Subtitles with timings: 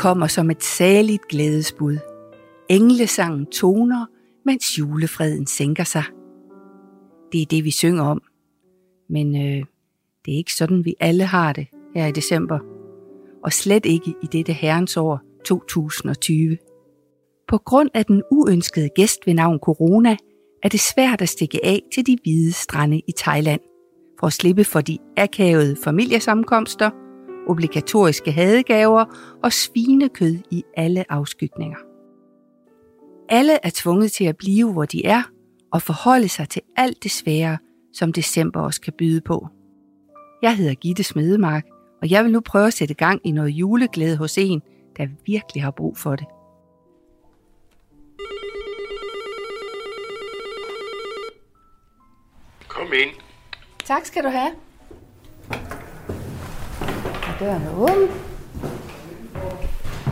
[0.00, 1.98] kommer som et saligt glædesbud.
[2.68, 4.06] Englesangen toner,
[4.46, 6.04] mens julefreden sænker sig.
[7.32, 8.22] Det er det, vi synger om.
[9.10, 9.64] Men øh,
[10.24, 12.58] det er ikke sådan, vi alle har det her i december.
[13.44, 16.56] Og slet ikke i dette herrens år 2020.
[17.48, 20.16] På grund af den uønskede gæst ved navn corona,
[20.62, 23.60] er det svært at stikke af til de hvide strande i Thailand,
[24.20, 26.90] for at slippe for de akavede familiesammenkomster,
[27.48, 29.04] obligatoriske hadegaver
[29.42, 31.78] og svinekød i alle afskygninger.
[33.28, 35.22] Alle er tvunget til at blive, hvor de er,
[35.72, 37.58] og forholde sig til alt det svære,
[37.92, 39.48] som december også kan byde på.
[40.42, 41.66] Jeg hedder Gitte Smedemark,
[42.02, 44.62] og jeg vil nu prøve at sætte gang i noget juleglæde hos en,
[44.96, 46.26] der virkelig har brug for det.
[52.68, 53.10] Kom ind.
[53.84, 54.50] Tak skal du have.
[57.40, 58.08] Er døren åben?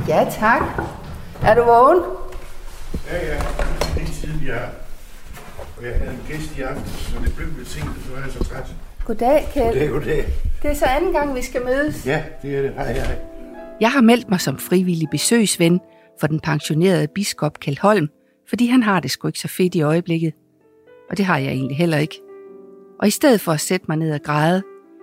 [0.08, 0.62] Ja, tak.
[1.42, 2.02] Er du vågen?
[3.10, 3.42] Ja, ja.
[3.96, 4.68] Lige siden jeg...
[5.76, 8.32] Og jeg havde en gæst i aften, så det blev lidt sent, så var jeg
[8.32, 8.66] så træt.
[9.04, 9.66] Goddag, Kjeld.
[9.66, 10.24] Goddag, goddag.
[10.62, 12.06] Det er så anden gang, vi skal mødes.
[12.06, 12.72] Ja, det er det.
[12.74, 13.18] Hej, hej.
[13.80, 15.80] Jeg har meldt mig som frivillig besøgsven
[16.20, 18.08] for den pensionerede biskop Kjeld Holm,
[18.48, 20.32] fordi han har det sgu ikke så fedt i øjeblikket.
[21.10, 22.20] Og det har jeg egentlig heller ikke.
[23.00, 24.62] Og i stedet for at sætte mig ned og græde,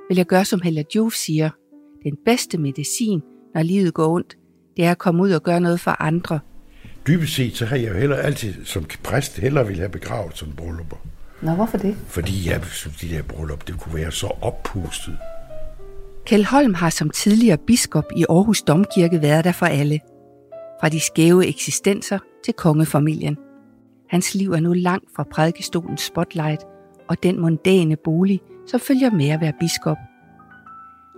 [0.09, 1.49] vil jeg gøre som Hella Juf siger.
[2.05, 3.21] Den bedste medicin,
[3.55, 4.37] når livet går ondt,
[4.77, 6.39] det er at komme ud og gøre noget for andre.
[7.07, 10.51] Dybest set, så har jeg jo heller altid som præst hellere ville have begravet som
[10.57, 10.97] bryllupper.
[11.41, 11.95] Nå, hvorfor det?
[12.07, 15.17] Fordi jeg synes, de der bryllup, det kunne være så oppustet.
[16.25, 19.99] Kjeld Holm har som tidligere biskop i Aarhus Domkirke været der for alle.
[20.81, 23.37] Fra de skæve eksistenser til kongefamilien.
[24.09, 26.61] Hans liv er nu langt fra prædikestolens spotlight
[27.09, 29.97] og den mondæne bolig, som følger med at være biskop.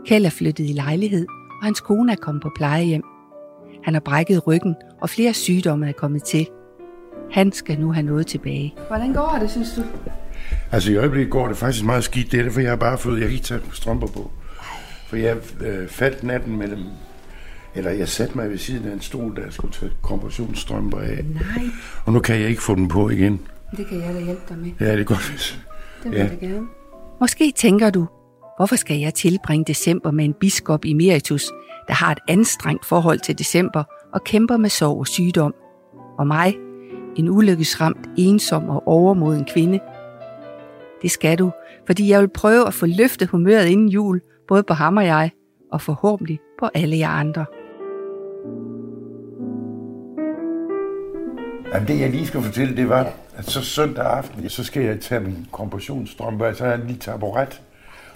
[0.06, 3.04] Kjeld er flyttet i lejlighed, og hans kone er kommet på plejehjem.
[3.83, 6.48] Han har brækket ryggen, og flere sygdomme er kommet til.
[7.32, 8.76] Han skal nu have noget tilbage.
[8.88, 9.82] Hvordan går det, synes du?
[10.72, 12.32] Altså i øjeblikket går det faktisk meget skidt.
[12.32, 14.32] Det er det, for jeg har bare fået, jeg ikke taget strømper på.
[15.08, 16.83] For jeg øh, faldt natten mellem,
[17.76, 21.26] eller jeg satte mig ved siden af en stol, der jeg skulle tage kompressionsstrømper af.
[21.33, 21.66] Nej,
[22.05, 23.39] Og nu kan jeg ikke få dem på igen.
[23.77, 24.72] det kan jeg da hjælpe dig med.
[24.80, 25.60] Ja, det er godt.
[26.04, 26.23] Det vil Ja.
[26.27, 26.67] jeg gerne.
[27.22, 28.08] Måske tænker du,
[28.58, 31.45] hvorfor skal jeg tilbringe december med en biskop emeritus,
[31.88, 35.54] der har et anstrengt forhold til december og kæmper med sorg og sygdom?
[36.18, 36.56] Og mig,
[37.16, 39.80] en ulykkesramt, ensom og overmoden kvinde?
[41.02, 41.52] Det skal du,
[41.86, 45.32] fordi jeg vil prøve at få løftet humøret inden jul, både på ham og jeg,
[45.72, 47.46] og forhåbentlig på alle jer andre.
[51.73, 55.00] Jamen det jeg lige skal fortælle, det var, at så søndag aften, så skal jeg
[55.00, 57.62] tage min kompressionsstrømpe, og så altså, har jeg en lille taburet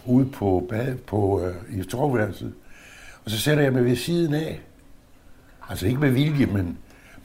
[0.05, 2.53] ude på, bad, på øh, i stovværelset.
[3.25, 4.61] Og så sætter jeg mig ved siden af.
[5.69, 6.77] Altså ikke med vilje, men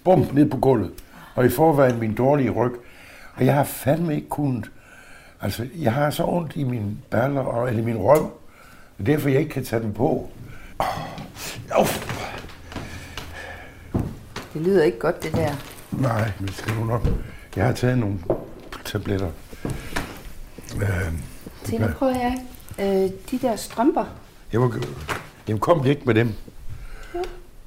[0.04, 0.90] bum, ned på gulvet.
[1.34, 2.72] Og i forvejen min dårlige ryg.
[3.34, 4.70] Og jeg har fandme ikke kunnet...
[5.40, 8.30] Altså, jeg har så ondt i mine baller, og, eller i min røv.
[8.98, 10.30] Det er derfor, jeg ikke kan tage den på.
[11.74, 11.86] Oh,
[14.54, 15.54] Det lyder ikke godt, det der.
[15.92, 17.08] Nej, men det skal nu nok.
[17.56, 18.18] Jeg har taget nogle
[18.84, 19.30] tabletter.
[20.74, 21.12] Øh,
[21.80, 22.38] nu prøver jeg
[22.78, 22.86] øh,
[23.30, 24.04] de der strømper.
[24.52, 24.80] jeg var,
[25.48, 26.32] jamen kom ikke med dem.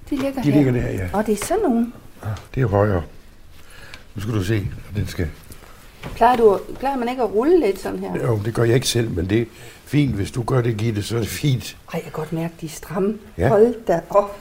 [0.09, 0.55] De ligger De her.
[0.57, 1.09] ligger der, ja.
[1.13, 1.91] Og det er sådan nogle.
[2.55, 3.03] Det er højere.
[4.15, 5.27] Nu skal du se, at den skal...
[6.15, 8.15] Plejer, du, plejer man ikke at rulle lidt sådan her?
[8.27, 9.45] Jo, det gør jeg ikke selv, men det er
[9.85, 10.15] fint.
[10.15, 11.77] Hvis du gør det, Gitte, så er det fint.
[11.87, 13.17] Ej, jeg kan godt mærke, de er stramme.
[13.37, 13.47] Ja.
[13.47, 14.37] Hold da op.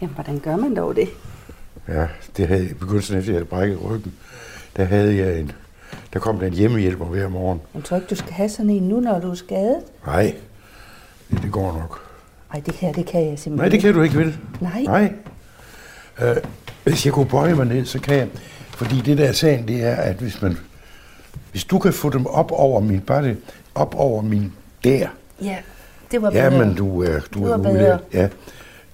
[0.00, 1.08] Jamen, hvordan gør man dog det?
[1.88, 4.14] Ja, det havde i begyndelsen efter, jeg havde brækket ryggen.
[4.76, 5.52] Der havde jeg en...
[6.12, 7.60] Der kom der en hjemmehjælper hver morgen.
[7.74, 9.76] Jeg tror ikke, du skal have sådan en nu, når du er skadet.
[10.06, 10.34] Nej,
[11.30, 12.00] det, det går nok.
[12.54, 14.36] Ej, det her, det kan jeg simpelthen Nej, det kan du ikke, vel?
[14.60, 14.82] Nej.
[14.82, 15.12] Nej.
[16.22, 16.36] Øh,
[16.84, 18.28] hvis jeg kunne bøje mig ned, så kan jeg...
[18.68, 20.56] Fordi det der er sagen, det er, at hvis man...
[21.50, 23.00] Hvis du kan få dem op over min...
[23.00, 23.36] Bare det,
[23.74, 24.52] op over min
[24.84, 25.08] der.
[25.42, 25.56] Ja,
[26.10, 26.64] det var Ja, bedre.
[26.66, 27.72] men du er, du Det er mulig.
[27.72, 27.98] bedre.
[28.12, 28.28] Ja,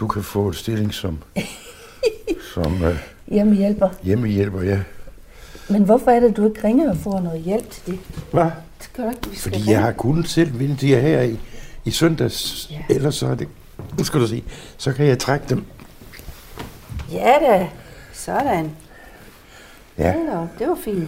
[0.00, 1.18] du kan få en stilling som,
[2.54, 2.96] som øh,
[3.30, 3.88] Jamen hjælper.
[4.02, 4.78] hjemmehjælper, ja.
[5.70, 7.98] Men hvorfor er det, du ikke ringer og får noget hjælp til det?
[8.32, 8.44] Hvad?
[8.78, 9.70] Det du ikke, vi skal Fordi ringe.
[9.70, 11.38] jeg har kunnet selv vinde de her i,
[11.84, 12.68] i søndags.
[12.70, 12.94] Ja.
[12.94, 13.48] Ellers så er det...
[13.98, 14.44] Nu skal du se.
[14.76, 15.64] Så kan jeg trække dem.
[17.12, 17.68] Ja da.
[18.12, 18.70] Sådan.
[19.98, 20.98] Ja, Hold op, det var fint.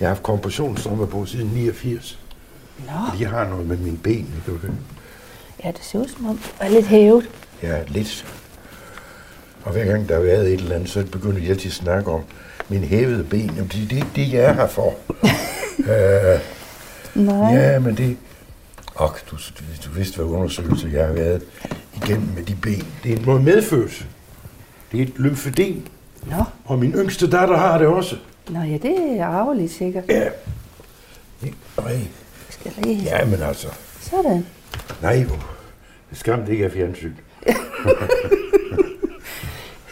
[0.00, 2.18] jeg har haft kompressionsstrømper på siden 89.
[2.78, 4.34] Nå, De har noget med mine ben.
[4.46, 4.70] Du det?
[5.64, 7.28] ja, det ser ud som om, det er lidt hævet.
[7.62, 8.26] Ja, lidt.
[9.64, 12.10] Og hver gang der har været et eller andet, så begynder jeg altid at snakke
[12.10, 12.20] om
[12.68, 13.40] mine hævede ben.
[13.46, 14.94] Jamen, det, det er ikke det, jeg er her for.
[15.78, 16.40] øh,
[17.14, 17.52] Nej.
[17.54, 18.16] ja, men det...
[18.94, 21.42] Og du, du, du vidste, hvad undersøgelse jeg har været
[22.04, 22.86] igennem med de ben.
[23.04, 24.04] Det er noget medfødelse.
[24.92, 25.86] Det er et lymfedem.
[26.26, 28.16] Nå, Og min yngste datter har det også.
[28.48, 30.04] Nå ja, det er arveligt sikkert.
[30.08, 30.28] Ja.
[31.78, 31.98] Nej.
[32.50, 33.02] Skal jeg lige...
[33.02, 33.68] Ja, men altså.
[34.00, 34.46] Sådan.
[35.02, 35.46] Nej, hvor-
[36.10, 37.12] det skam, det ikke er fjernsyn.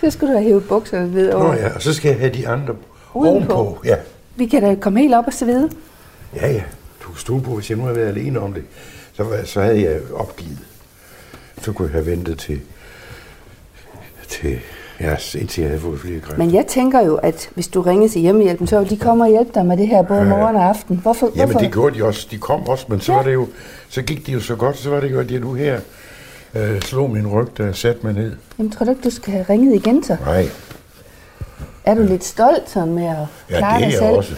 [0.04, 1.44] Så skulle du have hævet bukserne ned over.
[1.46, 2.74] Nå ja, og så skal jeg have de andre
[3.14, 3.52] Udenpå.
[3.54, 3.82] ovenpå.
[3.84, 3.96] Ja.
[4.36, 5.70] Vi kan da komme helt op og svede.
[6.36, 6.62] Ja, ja.
[7.02, 8.62] Du kan stole på, hvis jeg nu havde været alene om det,
[9.12, 10.58] så, var- så havde jeg opgivet.
[11.62, 12.60] Så kunne jeg have ventet til,
[14.28, 14.58] til
[15.00, 16.38] ja, indtil jeg havde fået flere kræfter.
[16.44, 19.30] Men jeg tænker jo, at hvis du ringer til hjemmehjælpen, så vil de komme og
[19.30, 20.30] hjælpe dig med det her både Ja, ja.
[20.36, 20.96] morgen og aften.
[20.96, 21.30] Hvorfor?
[21.36, 21.58] Jamen, hvorfor?
[21.58, 22.28] det gjorde de også.
[22.30, 23.18] De kom også, men så Ja.
[23.18, 23.48] var det jo,
[23.88, 25.80] så gik det jo så godt, så var det jo, at jeg nu her
[26.54, 28.32] øh, slog min ryg, da jeg satte mig ned.
[28.58, 30.16] Jamen, tror du ikke, du skal have ringet igen så?
[30.24, 30.48] Nej,
[31.84, 33.16] Er du lidt stolt sådan med at
[33.50, 34.16] ja, klare det er jeg selv?
[34.16, 34.34] også.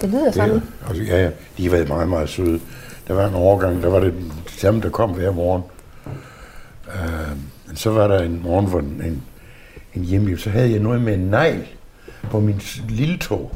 [0.00, 0.50] Det lyder Det sådan.
[0.56, 2.60] er, altså, ja, ja, de har været meget, meget søde.
[3.08, 4.14] Der var en overgang, der var det
[4.48, 5.62] samme, der kom hver morgen.
[6.88, 7.36] Øh,
[7.66, 9.22] men så var der en morgen, hvor en, en,
[9.94, 11.66] en hjemmehjælp, så havde jeg noget med en negl
[12.30, 13.52] på min lille tog.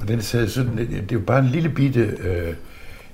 [0.00, 2.54] Og den sad sådan, det det var bare en lille bitte, øh,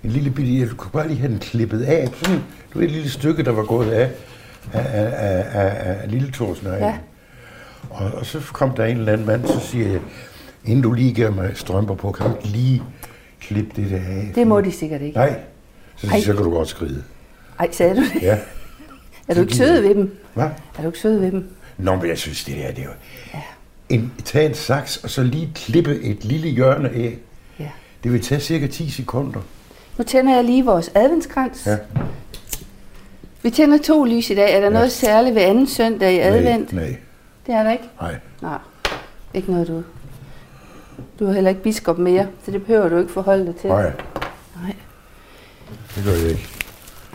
[0.05, 2.09] en lille bitte, jeg kunne bare lige have den klippet af.
[2.15, 4.11] Sådan, det var et lille stykke, der var gået af,
[4.73, 6.83] af, af, af, af, lille togsneglen.
[6.83, 6.99] Ja.
[7.91, 10.01] Og, og så kom der en eller anden mand, så siger jeg,
[10.65, 12.83] inden du lige giver mig strømper på, kan du ikke lige
[13.41, 14.33] klippe det der af?
[14.35, 15.17] Det må de sikkert ikke.
[15.17, 15.41] Nej.
[15.97, 16.21] Så, Ej.
[16.21, 17.03] så kan du godt skride.
[17.59, 18.23] Ej, sagde du det?
[18.23, 18.39] Ja.
[19.29, 20.17] Er du ikke sød ved dem?
[20.35, 20.45] Hvad?
[20.45, 21.49] Er du ikke sød ved dem?
[21.79, 22.91] Nå, men jeg synes, det der, det er jo...
[23.89, 27.19] En, tag en saks, og så lige klippe et lille hjørne af.
[27.59, 27.69] Ja.
[28.05, 29.41] Det vil tage cirka 10 sekunder.
[29.99, 31.67] Nu tænder jeg lige vores adventskrans.
[31.67, 31.77] Ja.
[33.43, 34.57] Vi tænder to lys i dag.
[34.57, 36.73] Er der noget særligt ved anden søndag i advent?
[36.73, 36.97] Nej, nej,
[37.47, 37.85] Det er der ikke?
[38.01, 38.15] nej.
[38.43, 38.59] Nej.
[39.35, 39.83] Ikke noget, du...
[41.19, 43.71] Du er heller ikke biskop mere, så det behøver du ikke forholde dig til.
[43.71, 43.83] nej.
[44.63, 44.75] Nej.
[45.97, 46.49] Det gør jeg ikke.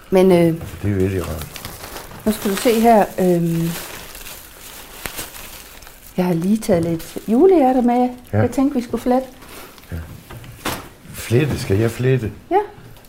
[0.09, 1.47] Men øh, Det er virkelig rart.
[2.25, 3.05] nu skal du se her.
[3.19, 3.59] Øh,
[6.17, 7.95] jeg har lige taget lidt julehjerter med.
[7.99, 8.09] Ja.
[8.33, 8.39] Ja.
[8.39, 9.27] Jeg tænkte, vi skulle flette.
[11.29, 12.31] Flette, skal jeg flette?
[12.51, 12.55] Ja,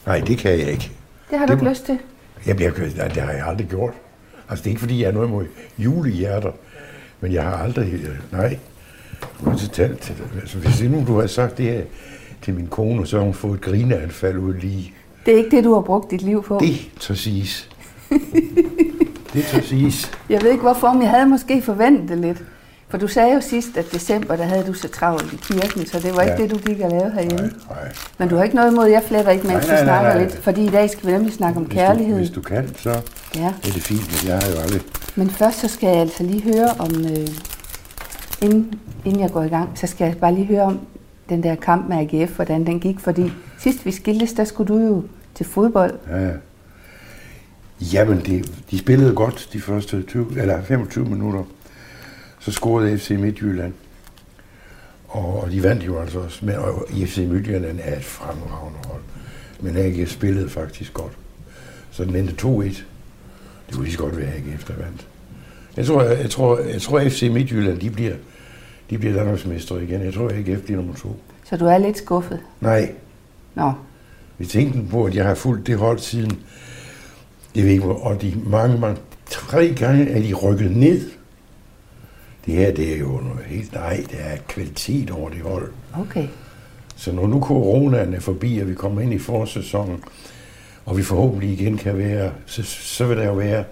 [0.06, 0.90] Nej, det kan jeg ikke.
[1.30, 1.98] det har du Det ikke lyst til.
[2.46, 3.94] Jamen, jeg, nej, det har jeg aldrig gjort.
[4.48, 5.46] Altså, det er ikke, fordi jeg er noget imod
[5.78, 6.52] julehjerter,
[7.20, 7.92] men jeg har aldrig...
[7.92, 8.58] øh, Nej.
[9.44, 10.40] Jeg har talt til det.
[10.40, 11.82] Altså, hvis nu du havde sagt det her
[12.42, 14.94] til min kone, så har hun fået et grineanfald ud lige.
[15.26, 16.58] Det er ikke det, du har brugt dit liv på.
[16.62, 17.68] Det tør siges.
[19.34, 20.10] det tør siges.
[20.30, 22.42] Jeg ved ikke hvorfor, men jeg havde måske forventet det lidt.
[22.90, 25.98] For du sagde jo sidst, at december, der havde du så travlt i kirken, så
[26.00, 26.42] det var ikke Ja.
[26.42, 27.36] det, du gik og lavede herhjemme.
[27.46, 27.92] Nej, nej.
[28.18, 30.14] Men du har ikke noget imod, jeg fletter ikke, mens Nej, nej, vi nej, snakker
[30.14, 30.22] nej.
[30.22, 30.36] lidt.
[30.42, 32.12] Fordi i dag skal vi nemlig snakke om Hvis kærlighed.
[32.14, 32.90] Du, hvis du kan, så
[33.36, 34.80] Ja, er det fint, men jeg har jo aldrig...
[35.16, 37.28] men først så skal jeg altså lige høre om, øh,
[38.42, 40.80] inden, inden jeg går i gang, så skal jeg bare lige høre om
[41.28, 43.00] den der kamp med AGF, hvordan den gik.
[43.00, 45.02] Fordi sidst vi skiltes, der skulle du jo
[45.34, 45.94] til fodbold.
[46.10, 46.30] Ja, ja.
[47.92, 51.42] Jamen, de, de spillede godt de første 20, eller 25 minutter.
[52.40, 53.72] Så scorede FC Midtjylland.
[55.08, 56.44] Og, og de vandt jo altså også.
[56.44, 59.02] Men og FC Midtjylland er et fremragende hold.
[59.60, 61.12] Men AGF spillede faktisk godt.
[61.90, 62.62] Så den endte 2-1.
[62.64, 65.06] Det kunne lige så godt være AGF, der vandt.
[65.76, 68.14] Jeg tror, jeg, jeg tror, jeg tror FC Midtjylland, de bliver,
[68.90, 70.04] de bliver Danmarksmester igen.
[70.04, 71.20] Jeg tror, AGF bliver nummer to.
[71.44, 72.40] Så du er lidt skuffet.
[72.60, 72.94] Nej,
[73.54, 73.72] Nå,
[74.38, 76.40] vi tænkte på, at jeg har fulgt det hold siden,
[77.54, 81.10] jeg ved ikke og de mange, mange, tre gange er de rykket ned.
[82.46, 85.72] Det her, det er jo noget helt, nej, det er kvalitet over det hold.
[86.00, 86.28] okay.
[86.96, 90.04] Så når nu coronaen er forbi, og vi kommer ind i forsæsonen,
[90.84, 93.64] og vi forhåbentlig igen kan være, så, så vil der jo være,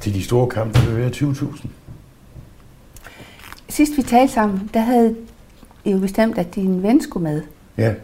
[0.00, 1.66] til de store kampe, der vil være 20.000.
[3.68, 5.16] Sidst vi talte sammen, der havde
[5.84, 7.42] I jo bestemt, at din ven skulle med.
[7.78, 7.94] Ja,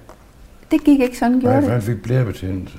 [0.71, 2.75] Det gik ikke sådan, gjorde nej, han fik blærebetændelse.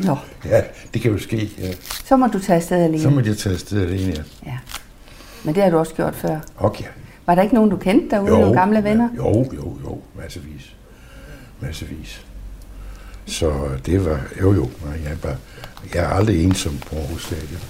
[0.00, 0.60] Nå, Ja,
[0.94, 1.72] det kan jo ske, ja.
[2.04, 3.00] så må du tage afsted alene.
[3.00, 4.22] Så må jeg tage afsted alene, ja.
[4.46, 4.58] Ja.
[5.44, 6.38] Men det har du også gjort før.
[6.58, 6.84] Okay.
[7.26, 9.08] Var der ikke nogen, du kendte derude, nogle gamle venner?
[9.16, 10.74] Jo, jo, jo, massevis.
[11.60, 12.24] Massevis.
[13.26, 13.52] Så
[13.86, 14.68] det var, jo jo,
[15.04, 15.36] jeg er, bare,
[15.94, 17.60] jeg er aldrig ensom på Aarhus Stadion.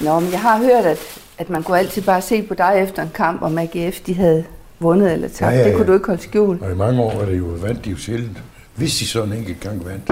[0.00, 0.98] Nå, men jeg har hørt, at,
[1.38, 4.44] at man kunne altid bare se på dig efter en kamp, om AGF de havde
[4.80, 5.52] vundet eller tabt.
[5.52, 5.88] Ja, ja, Det kunne ja.
[5.88, 6.62] du ikke holde skjult.
[6.62, 8.42] Og i mange år var det jo vandt de jo sjældent,
[8.74, 10.10] hvis de sådan en enkelt gang vandt.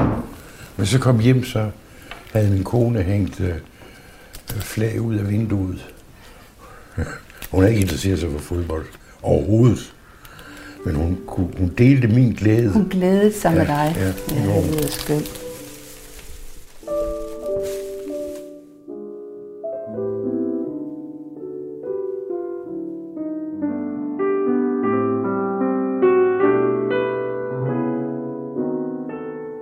[0.76, 1.70] Men så kom hjem, så
[2.32, 3.54] havde min kone hængt øh,
[4.50, 5.86] flag ud af vinduet.
[7.50, 8.86] Hun er ikke interesseret sig for fodbold
[9.22, 9.92] overhovedet.
[10.84, 12.70] Men hun, kunne, hun delte min glæde.
[12.72, 13.94] Hun glædede sig Ja, med dig.
[13.96, 15.42] ja, ja det lyder skønt.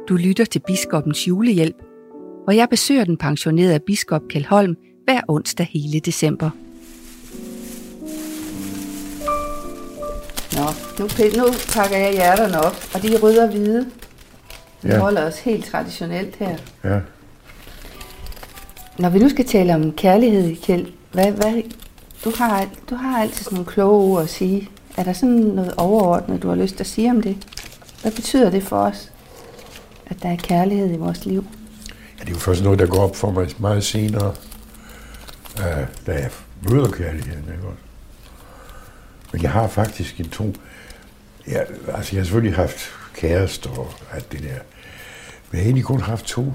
[0.08, 1.76] Du lytter til Biskopens julehjælp,
[2.44, 6.50] hvor jeg besøger den pensionerede biskop Kjeld Holm hver onsdag hele december.
[10.56, 10.66] Nå,
[10.98, 13.86] nu, nu pakker jeg hjerterne op, og de er røde og hvide.
[14.82, 14.98] Vi ja.
[14.98, 16.56] holder os helt traditionelt her.
[16.84, 17.00] Ja.
[18.98, 21.62] Når vi nu skal tale om kærlighed, Kjeld, hvad, hvad,
[22.24, 24.68] du, har, du har altid sådan nogle kloge ord at sige.
[24.96, 27.36] Er der sådan noget overordnet, du har lyst til at sige om det?
[28.02, 29.12] Hvad betyder det for os,
[30.06, 31.44] at der er kærlighed i vores liv?
[32.24, 34.34] Det er jo først noget, der går op for mig meget senere,
[35.56, 36.30] uh, da jeg
[36.70, 37.44] møder kærligheden.
[37.52, 37.64] Ikke?
[39.32, 40.54] Men jeg har faktisk en to...
[41.48, 41.58] Ja,
[41.94, 42.78] altså, jeg har selvfølgelig haft
[43.14, 44.48] kæreste og alt det der.
[44.48, 46.54] Men jeg har egentlig kun haft to,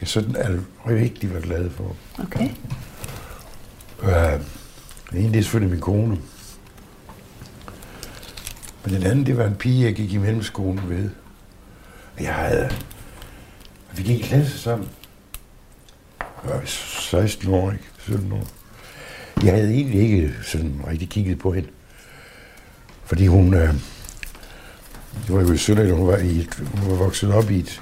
[0.00, 1.96] jeg sådan er rigtig var glad for.
[2.18, 2.48] Okay.
[4.02, 4.40] Uh,
[5.10, 6.18] den ene, det er selvfølgelig min kone.
[8.84, 11.10] Men den anden, det var en pige, jeg gik i mellemskolen ved.
[12.20, 12.70] Jeg havde...
[13.96, 14.88] Vi gik i klasse sammen.
[16.20, 17.84] Jeg var 16 år, ikke?
[17.98, 18.44] 17 år.
[19.42, 21.68] Jeg havde egentlig ikke sådan rigtig kigget på hende.
[23.04, 23.54] Fordi hun...
[23.54, 23.74] Øh,
[25.26, 27.80] det var jo i Sønderjylland, hun var, i et, hun var vokset op i et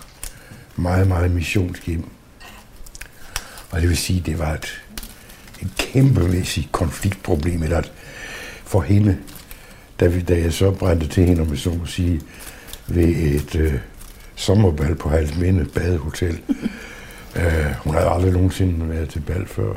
[0.76, 2.10] meget, meget missionshjem.
[3.70, 4.82] Og det vil sige, det var et,
[5.62, 7.92] et kæmpemæssigt konfliktproblem, eller at
[8.64, 9.18] for hende,
[10.00, 12.20] da, vi, da jeg så brændte til hende, om jeg så må sige,
[12.86, 13.74] ved et øh,
[14.36, 16.40] sommerbal på Halsminde Badehotel.
[17.36, 17.42] uh,
[17.84, 19.72] hun havde aldrig nogensinde været til bal før.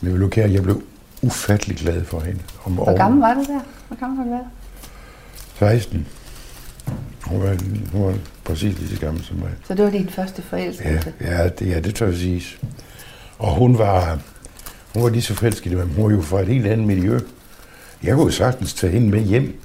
[0.00, 0.82] Men jeg blev, jeg blev
[1.22, 2.40] ufattelig glad for hende.
[2.64, 3.60] Om Hvor gammel var du der?
[3.88, 4.46] Hvor gammel har du været?
[5.58, 6.06] 16.
[7.24, 7.56] Hun var,
[7.92, 9.50] hun var præcis lige så gammel som mig.
[9.66, 11.12] Så det var din første forelskelse?
[11.20, 12.42] Ja, ja, det, ja, det tør jeg sige.
[13.38, 14.18] Og hun var,
[14.94, 17.20] hun var lige så forelsket, men hun var jo fra et helt andet miljø.
[18.02, 19.60] Jeg kunne jo sagtens tage hende med hjem.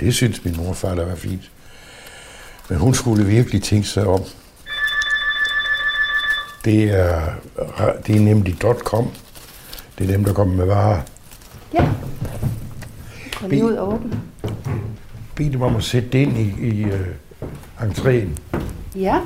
[0.00, 1.50] Det synes min mor og far, der var fint.
[2.72, 4.20] Men hun skulle virkelig tænke sig om.
[6.64, 7.22] Det er,
[8.06, 9.08] det er nemlig .com.
[9.98, 11.00] Det er dem, der kommer med varer.
[11.74, 11.88] Ja.
[13.40, 14.20] Kom lige ud og åbne.
[15.34, 16.90] Bed dem om at sætte det ind i, i uh,
[17.80, 18.28] entréen.
[18.94, 19.20] Ja.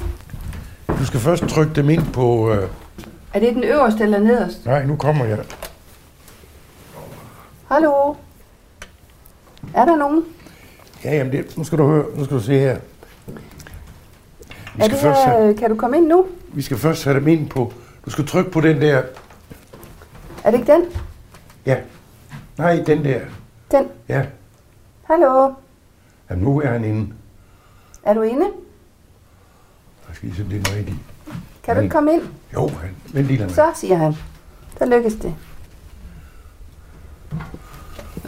[0.89, 2.51] Du skal først trykke dem ind på...
[2.51, 2.59] Uh...
[3.35, 4.67] Er det den øverste eller nederst?
[4.67, 5.39] Nej, nu kommer jeg.
[7.69, 8.15] Hallo?
[9.75, 10.25] Er der nogen?
[11.05, 12.79] Ja, jamen det, nu skal du høre, nu skal du se her.
[13.27, 16.27] Vi er det her, have, kan du komme ind nu?
[16.49, 17.73] Vi skal først have dem ind på,
[18.05, 19.03] du skal trykke på den der.
[20.45, 20.85] Er det ikke den?
[21.67, 21.77] Ja.
[22.59, 23.21] Nej, den der.
[23.71, 23.89] Den?
[24.09, 24.27] Ja.
[25.03, 25.53] Hallo?
[26.31, 27.13] Jamen, nu er han inde.
[28.03, 28.47] Er du inde?
[30.09, 30.97] Jeg skal lige se, det er rigtigt.
[31.63, 32.23] Kan du ikke komme ind?
[32.55, 34.17] Jo, han, vent lige Så siger han.
[34.79, 35.35] Så lykkes det.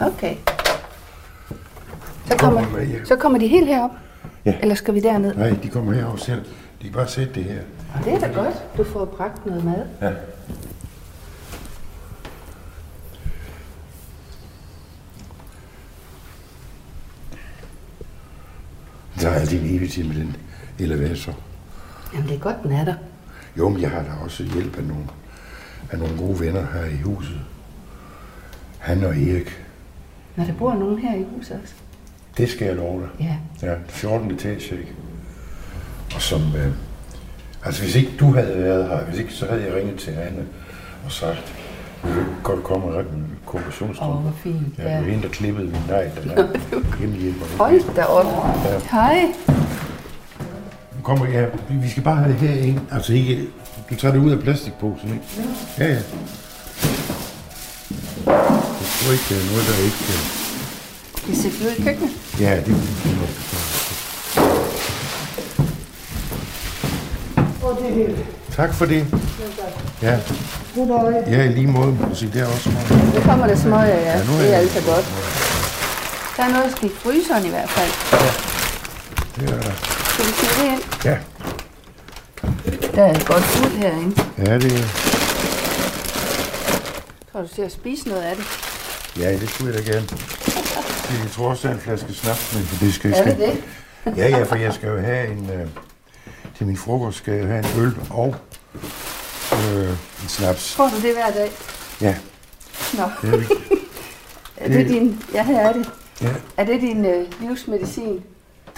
[0.01, 0.35] Okay.
[2.25, 2.63] Så kommer,
[3.05, 3.91] så kommer de helt herop?
[4.49, 4.59] Ja.
[4.61, 5.35] Eller skal vi derned?
[5.35, 6.45] Nej, de kommer herop selv.
[6.81, 7.61] De kan bare sætte det her.
[8.03, 8.77] Det er da godt.
[8.77, 9.85] Du får bragt noget mad.
[10.01, 10.11] Ja.
[19.21, 20.35] Der er altid en evig tid med den
[20.79, 21.33] elevator.
[22.13, 22.95] Jamen, det er godt, den er der.
[23.57, 25.03] Jo, men jeg har da også hjælp af nogle,
[25.91, 27.39] af nogle gode venner her i huset.
[28.79, 29.65] Han og Erik.
[30.35, 31.73] Når der bor nogen her i huset også?
[32.39, 33.09] Det skal jeg love dig.
[33.61, 33.67] Ja.
[33.67, 34.93] Ja, 14 etage, ikke?
[36.15, 36.41] Og som...
[36.41, 36.71] Øh,
[37.65, 40.45] altså, hvis ikke du havde været her, hvis ikke, så havde jeg ringet til Anne
[41.05, 41.53] og sagt,
[42.03, 44.09] vil du godt komme og rette en kompressionsstrøm?
[44.09, 44.77] Åh, oh, hvor fint.
[44.77, 46.47] Ja, det var hende, der klippede min nej, der er
[46.99, 47.45] hjemmehjælper.
[47.57, 48.25] Hold da op.
[48.65, 48.79] Ja.
[48.91, 49.25] Hej.
[50.95, 51.49] Nu kommer jeg.
[51.69, 52.79] Vi skal bare have det her ind.
[52.91, 53.47] Altså ikke...
[53.89, 55.25] Du tager det ud af plastikposen, ikke?
[55.79, 56.01] Ja, ja.
[58.25, 60.38] Jeg tror ikke, det er noget, der ikke...
[61.27, 62.11] Det ser ud i køkkenet?
[62.39, 63.49] Ja, det er noget.
[68.55, 69.05] Tak for det.
[70.01, 70.19] Ja.
[71.27, 71.97] Ja, i lige måde.
[72.13, 73.13] Sige, det er også smøger.
[73.15, 74.17] Nu kommer der smøger, ja.
[74.17, 75.05] ja nu er det er altid godt.
[76.37, 77.91] Der er noget, der skal i fryseren i hvert fald.
[78.13, 78.31] Ja,
[79.35, 79.71] det er der.
[80.13, 80.83] Skal vi smide det ind?
[81.05, 81.17] Ja.
[82.95, 84.23] Der er godt fuld herinde.
[84.37, 84.87] Ja, det er.
[87.31, 88.45] Tror du til at spise noget af det?
[89.19, 90.07] Ja, det skulle jeg da gerne.
[91.09, 93.19] Jeg tror også, der er en flaske snaps med, for det skal jeg.
[93.19, 94.17] Er det det?
[94.17, 95.49] Ja, ja, for jeg skal jo have en...
[95.49, 95.67] Øh,
[96.57, 98.35] til min frokost skal jeg have en øl og
[99.53, 100.75] øh, en snaps.
[100.75, 101.51] Får du det hver dag?
[102.01, 102.15] Ja.
[102.97, 103.03] Nå.
[103.21, 103.55] Det er,
[104.65, 105.21] er det din...
[105.33, 105.89] Ja, her er det.
[106.21, 106.33] Ja.
[106.57, 108.23] Er det din øh, livsmedicin?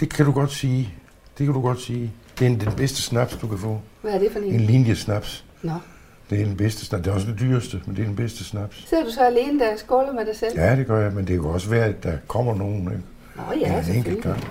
[0.00, 0.94] Det kan du godt sige.
[1.38, 2.12] Det kan du godt sige.
[2.38, 3.80] Det er den bedste snaps, du kan få.
[4.00, 4.44] Hvad er det for en?
[4.44, 5.44] En linjesnaps.
[5.62, 5.72] Nå.
[6.32, 7.02] Det er den bedste snaps.
[7.04, 8.88] Det er også det dyreste, men det er den bedste snaps.
[8.88, 10.52] Sidder du så alene der og skåler med dig selv?
[10.58, 12.80] Ja, det gør jeg, men det kan også være, at der kommer nogen.
[12.86, 13.02] Ikke?
[13.36, 14.44] Nå ja, en enkelt gang.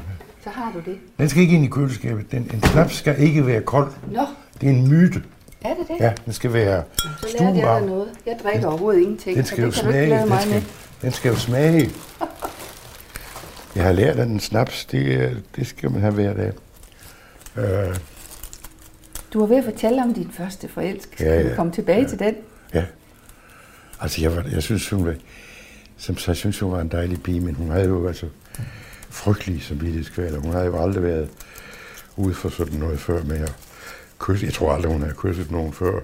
[0.44, 0.98] Så har du det.
[1.18, 2.32] Den skal ikke ind i køleskabet.
[2.32, 3.92] Den, en snaps skal ikke være kold.
[4.12, 4.22] Nå.
[4.62, 5.24] Det er en myte.
[5.62, 5.96] Er det det?
[6.00, 7.82] Ja, den skal være Så jeg stuevarm.
[7.82, 8.10] dig noget.
[8.26, 10.22] Jeg drikker overhovedet ingenting, Den så skal jo det kan du ikke smage.
[10.22, 10.62] Den mig skal, med.
[11.02, 11.90] den skal jo smage.
[13.76, 16.52] Jeg har lært, at en snaps, det, det skal man have hver dag.
[17.58, 17.96] Øh,
[19.34, 21.26] Du var ved at fortælle om din første forelskelse.
[21.26, 21.50] Ja, ja.
[21.50, 22.08] du komme tilbage Ja.
[22.08, 22.36] til den?
[22.74, 22.86] ja.
[24.00, 25.16] Altså, jeg, var, jeg synes, hun var,
[25.98, 28.26] som sagt, synes, hun var en dejlig pige, men hun havde jo altså
[29.10, 30.40] frygtelig samvittighedskvaler.
[30.40, 31.30] Hun havde jo aldrig været
[32.18, 33.54] ude for sådan noget før med at
[34.20, 34.46] kysse.
[34.46, 36.00] Jeg tror aldrig, hun havde kysset nogen før.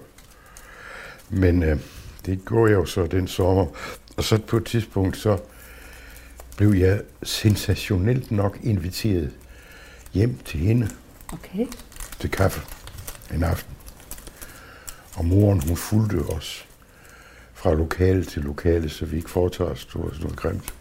[1.30, 1.80] Men øh,
[2.26, 3.66] det går jeg jo så den sommer.
[4.18, 5.38] Og så på et tidspunkt, så
[6.58, 9.32] blev jeg sensationelt nok inviteret
[10.14, 10.90] hjem til hende
[11.34, 11.66] Okay.
[12.20, 12.62] til kaffe
[13.34, 13.74] en aften.
[15.16, 16.66] Og moren, hun fulgte os
[17.54, 20.74] fra lokale til lokale, så vi ikke foretager os sådan noget grimt.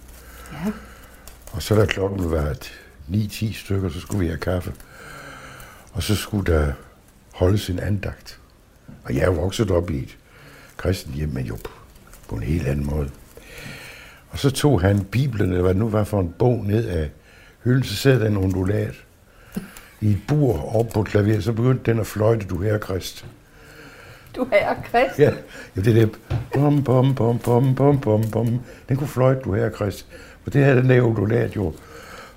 [0.52, 0.72] Ja.
[1.52, 2.56] Og så da klokken var
[3.10, 4.72] 9-10 stykker, så skulle vi have kaffe.
[5.92, 6.72] Og så skulle der
[7.32, 8.40] holdes en andagt.
[9.04, 10.16] Og jeg er vokset op i et
[10.76, 11.58] kristen hjem, men jo
[12.28, 13.10] på en helt anden måde.
[14.30, 17.10] Og så tog han Bibelen, eller hvad det nu var for en bog, ned af
[17.64, 18.94] hylden, så sad der en ondulat
[20.00, 23.26] i et bur op på klaver, så begyndte den at fløjte, du her, Krist.
[24.36, 25.18] Du er Krist.
[25.18, 25.30] Ja,
[25.76, 26.10] ja det er det.
[26.52, 28.60] Bom, bom, bom, bom, bom, bom, bom.
[28.88, 30.06] Den kunne fløjte, du her, Krist.
[30.46, 31.74] Og det havde den der ondulat jo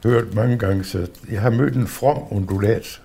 [0.04, 3.01] hørt mange gange, så jeg har mødt en from ondulat.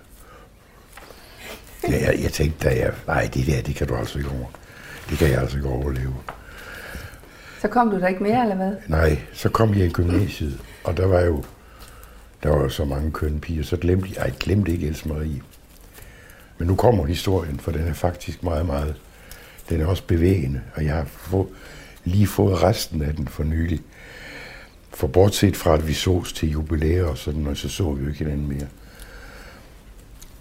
[1.88, 4.46] Ja, jeg, jeg tænkte, da jeg, nej, det der, det kan du altså ikke over.
[5.10, 6.14] Det kan jeg altså ikke overleve.
[7.60, 8.72] Så kom du der ikke mere, eller hvad?
[8.86, 11.44] Nej, så kom jeg i gymnasiet, og der var jo,
[12.44, 15.42] der var jo så mange kønne piger, så glemte jeg, jeg glemte ikke Else Marie.
[16.58, 18.96] Men nu kommer historien, for den er faktisk meget, meget,
[19.68, 21.52] den er også bevægende, og jeg har få,
[22.04, 23.80] lige fået resten af den for nylig.
[24.90, 28.08] For bortset fra, at vi sås til jubilæer og sådan, noget, så så vi jo
[28.08, 28.68] ikke hinanden mere.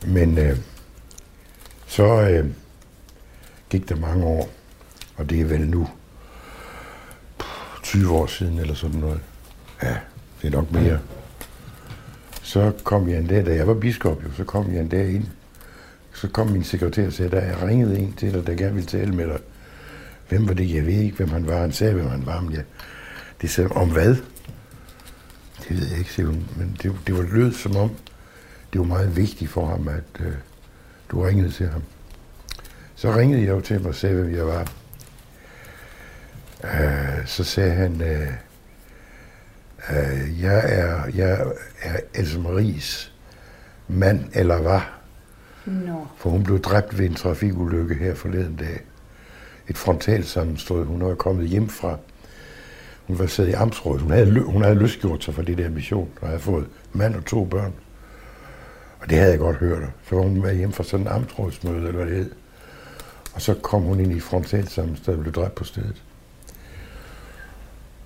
[0.07, 0.57] Men øh,
[1.87, 2.49] så øh,
[3.69, 4.49] gik der mange år,
[5.15, 5.89] og det er vel nu
[7.83, 9.19] 20 år siden eller sådan noget.
[9.83, 9.97] Ja,
[10.41, 10.99] det er nok mere.
[12.43, 15.11] Så kom jeg en dag, da jeg var biskop, jo, så kom jeg en dag
[15.11, 15.25] ind.
[16.13, 18.85] Så kom min sekretær og sagde, der er ringet en til dig, der gerne vil
[18.85, 19.39] tale med dig.
[20.29, 20.75] Hvem var det?
[20.75, 21.61] Jeg ved ikke, hvem han var.
[21.61, 22.63] Han sagde, hvem han var, men jeg...
[23.41, 24.15] Det sagde, om hvad?
[25.67, 26.45] Det ved jeg ikke, siger hun.
[26.57, 27.91] Men det, det var lød som om,
[28.73, 30.33] det var meget vigtigt for ham, at øh,
[31.11, 31.81] du ringede til ham.
[32.95, 34.71] Så ringede jeg jo til ham og sagde, hvem jeg var.
[36.63, 38.27] Øh, så sagde han, øh,
[39.89, 43.13] øh, jeg er, jeg er Else Maries
[43.87, 44.99] mand, eller var,
[45.65, 46.07] Nå.
[46.17, 48.79] for hun blev dræbt ved en trafikulykke her forleden dag.
[49.67, 50.85] Et frontalsammenstød.
[50.85, 51.97] Hun var kommet hjem fra.
[53.07, 54.01] Hun var siddet i amtsrådet.
[54.01, 57.25] Hun havde, hun havde løsgjort sig for det der mission, og havde fået mand og
[57.25, 57.73] to børn.
[58.99, 59.89] Og det havde jeg godt hørt.
[60.09, 62.31] Så var hun med hjem fra sådan en amtsrådsmøde, eller hvad det hed.
[63.33, 66.03] Og så kom hun ind i frontalsammenstød og blev dræbt på stedet.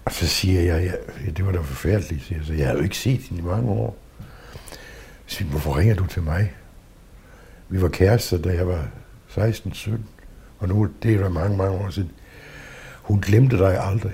[0.07, 0.83] Og så siger jeg,
[1.25, 2.47] ja, det var da forfærdeligt, siger jeg.
[2.47, 3.97] Så jeg har jo ikke set hende i mange år.
[5.25, 6.53] Så siger, jeg, hvorfor ringer du til mig?
[7.69, 8.87] Vi var kærester, da jeg var
[9.37, 9.91] 16-17,
[10.59, 12.11] og nu det er der mange, mange år siden.
[13.01, 14.11] Hun glemte dig aldrig.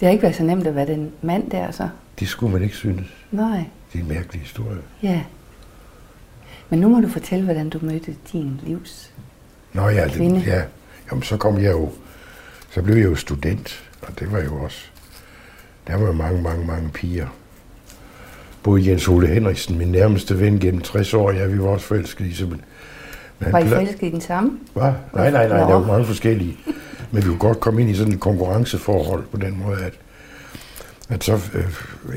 [0.00, 1.88] Det har ikke været så nemt at være den mand der, så.
[2.20, 3.08] Det skulle man ikke synes.
[3.30, 3.64] Nej.
[3.92, 4.78] Det er en mærkelig historie.
[5.02, 5.24] Ja.
[6.70, 9.12] Men nu må du fortælle, hvordan du mødte din livs.
[9.72, 10.40] Nå ja, Kvinde.
[10.40, 10.62] det, ja.
[11.10, 11.92] Jamen, så kom jeg jo,
[12.74, 14.78] så blev jeg jo student, og det var jo også,
[15.86, 17.26] der var jo mange, mange, mange piger.
[18.62, 22.28] Både Jens Ole Henriksen, min nærmeste ven gennem 60 år, ja, vi var også forelskede
[22.28, 22.60] i, men,
[23.38, 24.58] men Var I forelsket i den samme?
[24.74, 24.92] Hvad?
[25.14, 25.66] Nej, nej, nej, Nå.
[25.68, 26.58] der var mange forskellige.
[27.10, 29.92] Men vi kunne godt komme ind i sådan et konkurrenceforhold på den måde, at,
[31.08, 31.64] at så, øh,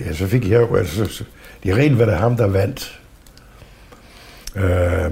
[0.06, 1.24] ja, så fik jeg jo, altså, så-
[1.64, 3.00] det er rent, hvad der er ham, der vandt.
[4.56, 5.12] Øh,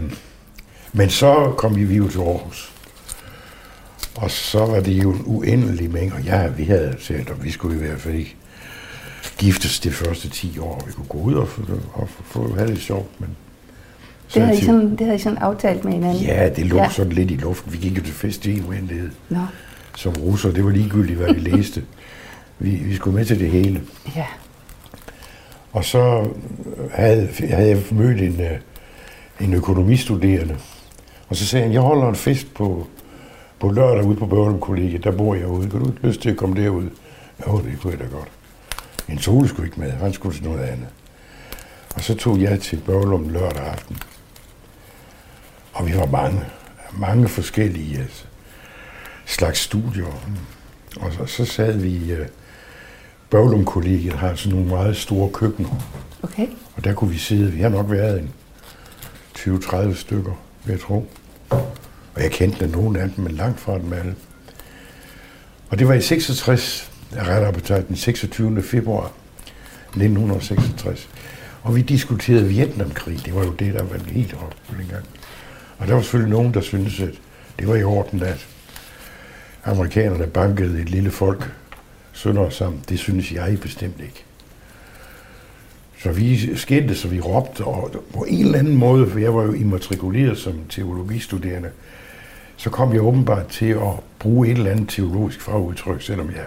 [0.93, 2.72] men så kom vi jo til Aarhus.
[4.15, 7.51] Og så var det jo en uendelig mængde, og ja, vi havde sagt, at vi
[7.51, 8.35] skulle i hvert fald ikke
[9.37, 10.83] giftes de første 10 år.
[10.87, 11.61] Vi kunne gå ud og, få-
[11.93, 13.29] og få, have det sjovt, men...
[14.33, 16.23] Det havde, I sådan, det havde I sådan aftalt med hinanden?
[16.23, 16.83] Ja, det lå Ja.
[16.83, 16.89] ja.
[16.89, 17.73] sådan lidt i luften.
[17.73, 19.39] Vi gik jo til fest i en uendelighed Nå,
[19.97, 20.51] som russer.
[20.51, 21.83] Det var ligegyldigt, hvad vi læste.
[22.59, 23.81] Vi, vi skulle med til det hele.
[24.15, 24.25] ja.
[25.71, 26.27] Og så
[26.91, 28.51] havde, havde jeg mødt en, øh,
[29.41, 30.57] en økonomistuderende.
[31.29, 32.87] Og så sagde han, jeg holder en fest på,
[33.63, 35.03] på lørdag ude på Børlum Kollegiet.
[35.03, 35.69] Der bor jeg ude.
[35.69, 36.89] Kan du ikke lyst til at komme derud?
[37.47, 38.27] Jo, det kunne jeg da godt.
[39.09, 39.91] En Tole skulle ikke med.
[39.91, 40.87] Han skulle til noget andet.
[41.95, 43.97] Og så tog jeg til Børlum lørdag aften.
[45.73, 46.45] Og vi var mange.
[46.97, 48.25] Mange forskellige altså,
[49.25, 50.05] slags studier.
[50.99, 52.25] Og så, så sad vi i uh,
[53.29, 55.69] Børlum Kollegiet, har sådan nogle meget store køkkener.
[56.23, 56.47] Okay.
[56.75, 58.33] Og der kunne vi sidde, vi har nok været en
[59.37, 61.07] 20-30 stykker, vil jeg tro.
[62.15, 64.15] Og jeg kendte nogen af dem, men langt fra dem alle.
[65.69, 68.63] Og det var i 66, rettere den 26.
[68.63, 69.11] februar
[69.87, 71.09] 1966.
[71.63, 73.25] Og vi diskuterede Vietnamkrig.
[73.25, 75.05] Det var jo det, der var helt op dengang.
[75.77, 77.13] Og der var selvfølgelig nogen, der syntes, at
[77.59, 78.47] det var i orden, at
[79.65, 81.51] amerikanerne bankede et lille folk
[82.13, 82.83] sønder sammen.
[82.89, 84.23] Det synes jeg bestemt ikke.
[86.03, 89.43] Så vi skændte, så vi råbte, og på en eller anden måde, for jeg var
[89.43, 91.69] jo immatrikuleret som teologistuderende,
[92.57, 96.45] så kom jeg åbenbart til at bruge et eller andet teologisk fagudtryk, selvom jeg,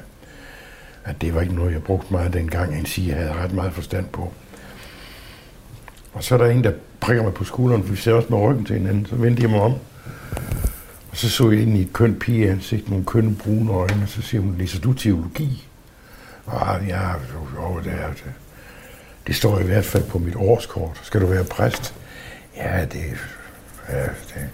[1.04, 3.72] at det var ikke noget, jeg brugte meget dengang, end sige, jeg havde ret meget
[3.72, 4.32] forstand på.
[6.12, 8.38] Og så er der en, der prikker mig på skulderen, for vi ser også med
[8.38, 9.06] ryggen til hinanden.
[9.06, 9.74] Så vendte jeg mig om,
[11.10, 14.22] og så så jeg ind i et kønt pigeansigt, nogle kønne brune øjne, og så
[14.22, 15.68] siger hun, læser du teologi?
[16.46, 18.32] Og ah, ja, jo, det er det.
[19.26, 21.00] Det står i hvert fald på mit årskort.
[21.02, 21.94] Skal du være præst?
[22.56, 23.04] Ja, det,
[23.88, 24.48] ja, det.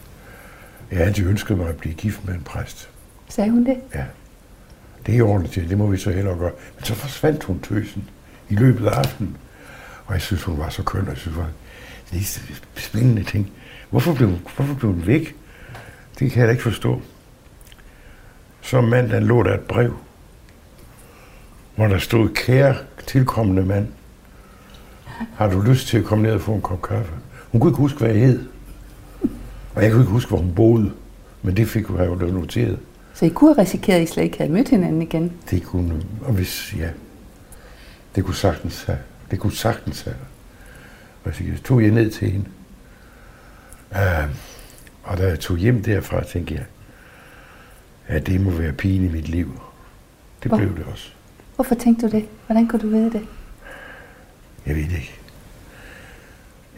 [0.92, 2.90] Jeg har altid ønsket mig at blive gift med en præst.
[3.28, 3.76] Sagde hun det?
[3.94, 4.04] Ja.
[5.06, 6.52] Det er ordentligt til, det må vi så hellere gøre.
[6.76, 8.08] Men så forsvandt hun tøsen
[8.48, 9.36] i løbet af aftenen.
[10.06, 11.50] Og jeg synes, hun var så køn, og jeg synes, det var
[12.18, 13.52] en spændende ting.
[13.90, 15.36] Hvorfor blev, hvorfor blev hun væk?
[16.18, 17.02] Det kan jeg da ikke forstå.
[18.60, 19.96] Så mandag lå der et brev,
[21.76, 22.76] hvor der stod, kære
[23.06, 23.88] tilkommende mand,
[25.36, 27.12] har du lyst til at komme ned og få en kop kaffe?
[27.52, 28.51] Hun kunne ikke huske, hvad jeg hed.
[29.74, 30.92] Og jeg kunne ikke huske, hvor hun boede.
[31.42, 32.78] Men det fik hun jo noteret.
[33.14, 35.32] Så I kunne have risikeret, at I slet ikke havde mødt hinanden igen?
[35.50, 36.88] Det kunne, og hvis, ja,
[38.14, 38.98] det kunne sagtens have,
[39.30, 40.16] det kunne sagtens have.
[41.24, 42.46] Og så tog jeg ned til hende.
[43.90, 44.30] Uh,
[45.02, 46.64] og da jeg tog hjem derfra, tænkte jeg,
[48.06, 49.60] at det må være pigen i mit liv.
[50.42, 50.58] Det Hvor?
[50.58, 51.08] blev det også.
[51.54, 52.24] Hvorfor tænkte du det?
[52.46, 53.26] Hvordan kunne du vide det?
[54.66, 55.18] Jeg ved det ikke.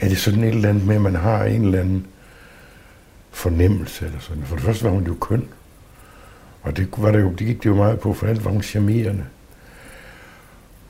[0.01, 2.07] Er det sådan et eller andet med, at man har en eller anden
[3.35, 4.43] fornemmelse eller sådan?
[4.43, 5.49] For det første var hun jo køn.
[6.63, 8.63] Og det, var det, jo, det gik det jo meget på, for andet var hun
[8.63, 9.25] charmerende.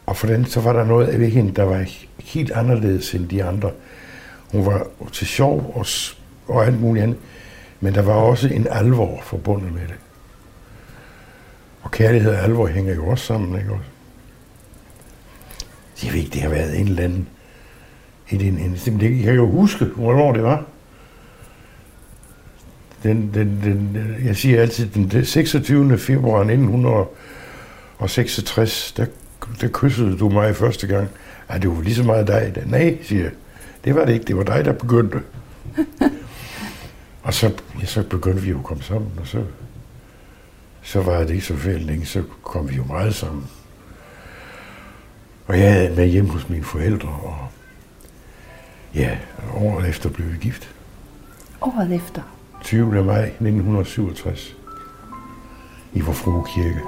[0.06, 1.86] Og for den så var der noget af hende, der var
[2.18, 3.70] helt anderledes end de andre.
[4.52, 5.86] Hun var til sjov og,
[6.54, 7.18] og alt muligt andet.
[7.80, 9.96] Men der var også en alvor forbundet med det.
[11.82, 13.90] Og kærlighed og alvor hænger jo også sammen, ikke også?
[16.04, 17.28] Jeg ved ikke, det har været en eller anden...
[18.30, 20.64] En, en, en, det kan jeg jo huske, hvornår det var.
[23.04, 25.98] Den, den, den, jeg siger altid, den 26.
[25.98, 29.06] februar 1966, der,
[29.60, 31.08] der kyssede du mig første gang.
[31.48, 32.52] Ej, det var lige så meget dig.
[32.54, 32.60] Der.
[32.66, 33.32] Nej, siger jeg.
[33.84, 34.24] Det var det ikke.
[34.24, 35.22] Det var dig, der begyndte.
[37.22, 39.44] og så, ja, så begyndte vi jo at komme sammen, og så,
[40.82, 43.46] så var det ikke så færdigt længe, så kom vi jo meget sammen.
[45.46, 47.36] Og jeg havde med hjem hos mine forældre, og
[48.94, 49.18] ja,
[49.54, 50.68] året efter blev vi gift.
[51.60, 52.22] Året efter?
[52.64, 53.04] 20.
[53.04, 54.56] maj 1967
[55.92, 56.80] i Vor Frue Kirke.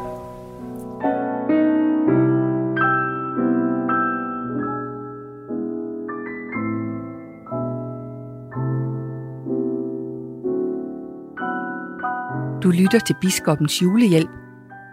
[12.62, 14.30] Du lytter til Biskopens julehjælp,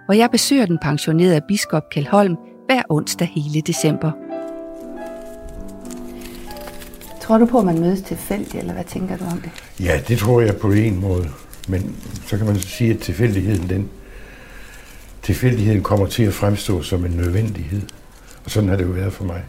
[0.05, 4.32] hvor jeg besøger den pensionerede biskop Kjell Holm hver onsdag hele december.
[7.23, 9.51] Tror du på, at man mødes tilfældigt, eller hvad tænker du om det?
[9.79, 11.29] Ja, det tror jeg på en måde.
[11.67, 13.89] Men så kan man sige, at tilfældigheden, den,
[15.21, 17.81] tilfældigheden kommer til at fremstå som en nødvendighed.
[18.45, 19.43] Og sådan har det jo været for mig.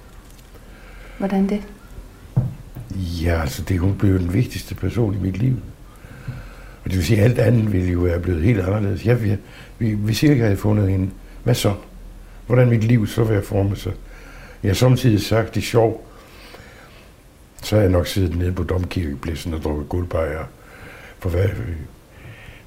[1.18, 1.62] Hvordan det?
[2.96, 5.56] Ja, altså det hun blev den vigtigste person i mit liv.
[6.84, 9.06] Og det vil sige, at alt andet ville jo være blevet helt anderledes.
[9.06, 9.36] Jeg, vi,
[9.78, 11.10] vi, hvis ikke havde fundet hende,
[11.44, 11.74] hvad så?
[12.46, 13.92] Hvordan mit liv så være formet sig?
[14.62, 16.03] Jeg har samtidig sagt, det er sjovt,
[17.64, 20.44] så har jeg nok siddet nede på domkirkepladsen og drukket guldbejer.
[21.18, 21.48] For hvad?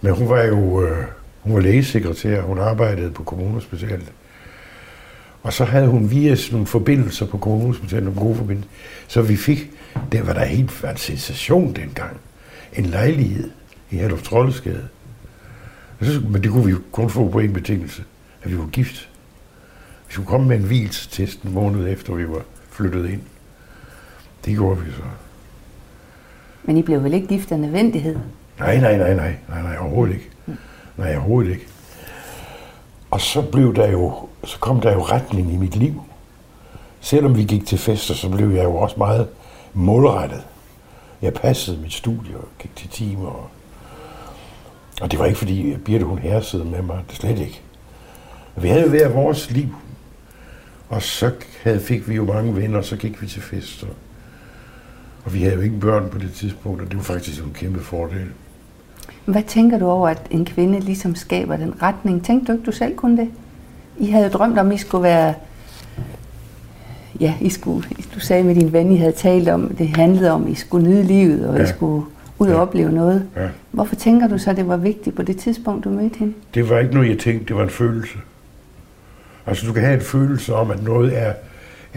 [0.01, 1.05] Men hun var jo øh,
[1.47, 4.11] hun var lægesekretær, hun arbejdede på kommunhospitalet.
[5.43, 8.71] Og så havde hun via sådan nogle forbindelser på kommunhospitalet, nogle gode forbindelser,
[9.07, 9.71] så vi fik,
[10.11, 12.17] det var der helt en sensation dengang,
[12.73, 13.49] en lejlighed
[13.91, 14.87] i Herluf Trollesgade.
[15.99, 18.03] Men det kunne vi kun få på en betingelse,
[18.43, 19.09] at vi var gift.
[20.07, 23.21] Vi skulle komme med en hvilstest en måned efter, vi var flyttet ind.
[24.47, 25.03] Det gjorde vi så.
[26.63, 28.17] Men I blev vel ikke gift af nødvendighed?
[28.59, 30.29] Nej, nej, nej, nej, nej, nej, overhovedet ikke.
[30.97, 31.67] Nej, overhovedet ikke.
[33.11, 36.01] Og så blev der jo, så kom der jo retning i mit liv.
[36.99, 39.27] Selvom vi gik til fester, så blev jeg jo også meget
[39.73, 40.45] målrettet.
[41.21, 43.27] Jeg passede mit studie og gik til timer.
[43.27, 43.49] Og,
[45.01, 47.61] og det var ikke fordi Birte hun herrede med mig, det slet ikke.
[48.55, 49.75] Vi havde hver vores liv.
[50.89, 51.31] Og så
[51.63, 53.87] havde, fik vi jo mange venner, og så gik vi til fester.
[53.87, 53.93] Og
[55.33, 58.27] vi havde jo ikke børn på det tidspunkt, og det var faktisk en kæmpe fordel.
[59.25, 62.25] Hvad tænker du over, at en kvinde ligesom skaber den retning?
[62.25, 63.29] Tænkte du ikke, du selv kunne det?
[63.97, 65.33] I havde jo drømt om, at I skulle være...
[67.19, 70.43] Ja, I skulle, du sagde med din ven, I havde talt om, det handlede om,
[70.43, 71.63] at I skulle nyde livet, og ja.
[71.63, 72.05] I skulle
[72.39, 72.61] ud og ja.
[72.61, 73.27] opleve noget.
[73.35, 73.47] Ja.
[73.71, 76.33] Hvorfor tænker du så, at det var vigtigt på det tidspunkt, du mødte hende?
[76.53, 77.45] Det var ikke noget, jeg tænkte.
[77.45, 78.17] Det var en følelse.
[79.45, 81.33] Altså, du kan have en følelse om, at noget er,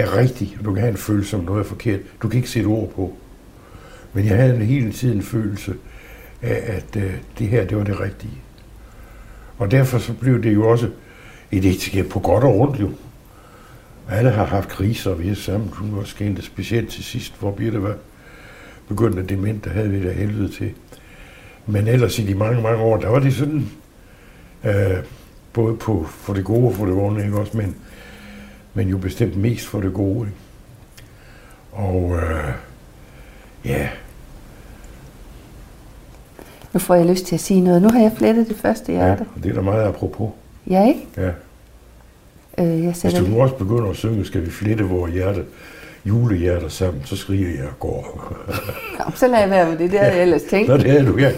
[0.00, 2.00] er rigtigt, og du kan have en følelse om, noget er forkert.
[2.22, 3.16] Du kan ikke sætte ord på.
[4.12, 5.74] Men jeg havde hele tiden en følelse
[6.42, 8.42] af, at øh, det her, det var det rigtige.
[9.58, 10.90] Og derfor så blev det jo også
[11.52, 12.90] et ægteskab på godt og rundt jo.
[14.10, 15.70] Alle har haft kriser, og vi er sammen.
[15.72, 17.96] Hun var skændt specielt til sidst, hvor Birte var
[18.88, 20.72] begyndt at dement, der havde vi da helvede til.
[21.66, 23.70] Men ellers i de mange, mange år, der var det sådan,
[24.64, 24.96] øh,
[25.52, 27.76] både på for det gode og for det onde, ikke også, men,
[28.74, 30.28] men jo bestemt mest for det gode.
[31.72, 32.52] Og øh,
[33.64, 33.88] ja.
[36.72, 37.82] Nu får jeg lyst til at sige noget.
[37.82, 39.26] Nu har jeg flettet det første hjerte.
[39.36, 40.30] Ja, det er da meget apropos.
[40.66, 41.06] Ja, ikke?
[41.16, 41.30] Ja.
[42.58, 45.44] Øh, jeg Hvis du nu også begynder at synge, skal vi flette vores hjerte,
[46.06, 48.34] julehjerter sammen, så skriger jeg og går.
[48.98, 50.12] Nå, så lader jeg være med det, der, ja.
[50.14, 50.68] jeg ellers tænkt.
[50.68, 51.32] Nå, det er du, ja.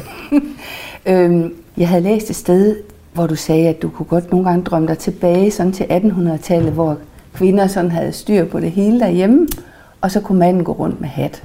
[1.25, 2.77] øhm, jeg havde læst et sted,
[3.13, 6.73] hvor du sagde, at du kunne godt nogle gange drømme dig tilbage sådan til 1800-tallet,
[6.73, 6.99] hvor
[7.35, 9.49] kvinder sådan havde styr på det hele derhjemme,
[10.01, 11.43] og så kunne manden gå rundt med hat.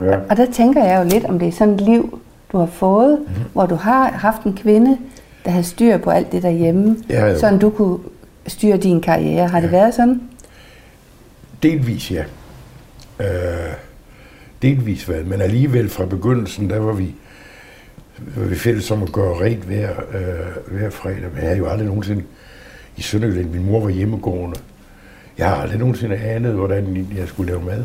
[0.00, 0.18] Ja.
[0.30, 2.20] Og der tænker jeg jo lidt, om det er sådan et liv,
[2.52, 3.34] du har fået, mm.
[3.52, 4.98] hvor du har haft en kvinde,
[5.44, 7.98] der havde styr på alt det derhjemme, ja, sådan du kunne
[8.46, 9.48] styre din karriere.
[9.48, 9.62] Har ja.
[9.62, 10.20] det været sådan?
[11.62, 12.24] Delvis ja.
[13.20, 13.72] Øh,
[14.62, 17.14] delvis været, men alligevel fra begyndelsen, der var vi,
[18.36, 21.22] var vi fælles om at gøre rent hver, øh, hver fredag.
[21.22, 22.22] Men jeg havde jo aldrig nogensinde
[22.96, 24.56] i Sønderjylland, min mor var hjemmegående.
[25.38, 27.84] Jeg har aldrig nogensinde anet, hvordan jeg skulle lave mad.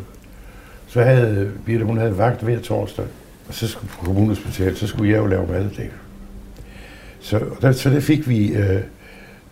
[0.87, 3.05] Så havde Birte, hun havde vagt hver torsdag,
[3.47, 5.63] og så skulle på kommunhospitalet, så skulle jeg jo lave mad.
[5.63, 5.89] Det.
[7.19, 8.81] Så, der, så det fik vi, øh,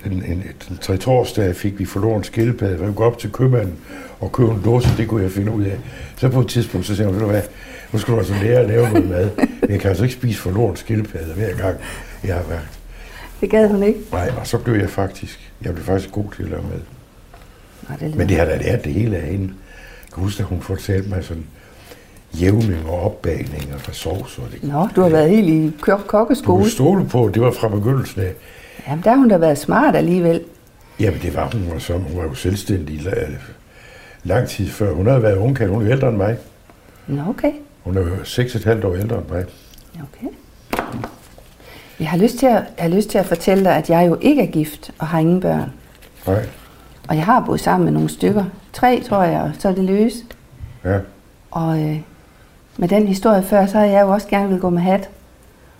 [0.05, 2.83] en, en, en tre torsdag fik vi forloren skildpadde.
[2.85, 3.75] Jeg gå op til købmanden
[4.19, 5.79] og købe en dåse, det kunne jeg finde ud af.
[6.17, 7.41] Så på et tidspunkt, så sagde hun, hvad,
[7.93, 9.29] nu skal du altså lære at lave noget mad.
[9.61, 11.77] Men jeg kan altså ikke spise forloren skildpadde hver gang,
[12.23, 12.67] jeg har været.
[13.41, 13.99] Det gad hun ikke?
[14.11, 16.98] Nej, og så blev jeg faktisk, jeg blev faktisk god til at lave mad.
[17.89, 19.43] Nej, det Men det har da lært det hele af hende.
[19.45, 21.45] Jeg kan huske, at hun fortalte mig sådan,
[22.33, 24.37] jævning og opbagning og sovs.
[24.37, 25.71] Og det, Nå, du har været helt i
[26.07, 26.63] kokkeskole.
[26.63, 28.33] Du stole på, det var fra begyndelsen af.
[28.87, 30.41] Jamen, der har hun da været smart alligevel.
[30.99, 33.01] Jamen, det var hun, og så hun var jo selvstændig
[34.23, 34.93] lang tid før.
[34.93, 36.37] Hun havde været ung, hun er ældre end mig.
[37.07, 37.51] Nå, okay.
[37.83, 39.45] Hun er jo 6,5 år ældre end mig.
[39.93, 40.27] Okay.
[41.99, 44.17] Jeg har, lyst til at, jeg har lyst til at fortælle dig, at jeg jo
[44.21, 45.71] ikke er gift og har ingen børn.
[46.27, 46.45] Nej.
[47.09, 48.43] Og jeg har boet sammen med nogle stykker.
[48.73, 50.13] Tre, tror jeg, og så er det løs.
[50.85, 50.97] Ja.
[51.51, 51.99] Og øh,
[52.77, 55.09] med den historie før, så har jeg jo også gerne vil gå med hat.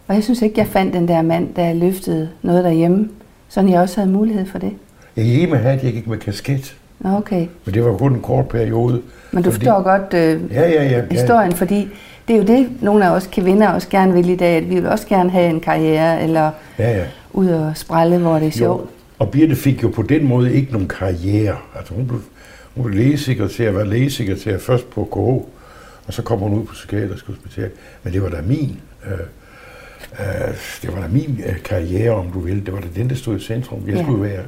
[0.08, 3.10] Og jeg synes ikke, jeg fandt den der mand, der løftede noget derhjemme,
[3.50, 4.72] så jeg også havde mulighed for det.
[5.16, 6.76] Jeg gik ikke med hat, jeg gik med kasket.
[7.00, 7.48] Nå, okay.
[7.66, 9.02] Men det var kun en kort periode.
[9.32, 9.66] Men du fordi...
[9.66, 11.58] forstår godt øh, ja, ja, ja, historien, ja.
[11.58, 11.88] fordi
[12.28, 14.76] det er jo det, nogle af os kvinder også gerne vil i dag, at vi
[14.76, 17.04] vil også gerne have en karriere, eller ja, ja.
[17.34, 18.90] ud og sprælle, hvor det er sjovt.
[19.20, 21.58] Og Birte fik jo på den måde ikke nogen karriere.
[21.76, 22.22] Altså hun blev,
[22.76, 25.18] hun blev lægesekretær, var lægesekretær først på KH,
[26.08, 27.72] og så kom hun ud på psykiatrisk hospital.
[28.04, 29.12] Men det var da min, øh,
[30.20, 32.66] øh, det var da min øh, karriere, om du vil.
[32.66, 33.84] Det var da den, der stod i centrum.
[33.88, 34.04] Jeg ja.
[34.04, 34.44] skulle være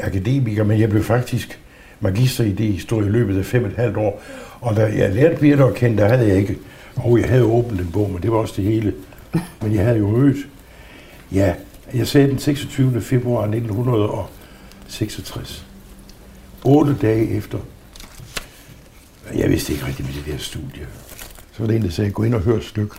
[0.00, 1.60] akademiker, men jeg blev faktisk
[2.00, 4.22] magister i det historie i løbet af fem og et halvt år.
[4.60, 6.58] Og da jeg lærte Birte at kende, der havde jeg ikke,
[6.96, 8.94] og jeg havde åbnet en bog, men det var også det hele.
[9.62, 10.36] Men jeg havde jo mødt,
[11.32, 11.54] ja,
[11.94, 13.00] jeg sagde den 26.
[13.00, 15.66] februar 1966.
[16.64, 17.58] Otte dage efter.
[19.34, 20.88] Jeg vidste ikke rigtig med det der studie.
[21.52, 22.94] Så var det en, der sagde, gå ind og hør et stykke.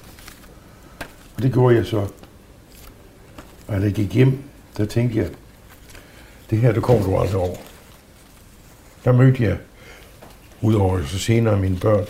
[1.36, 2.08] Og det gjorde jeg så.
[3.68, 4.44] Og da jeg gik hjem,
[4.78, 5.30] der tænkte jeg,
[6.50, 7.58] det her, det kommer du aldrig over.
[9.06, 9.58] Der mødte jeg,
[10.62, 12.06] udover så senere mine børn,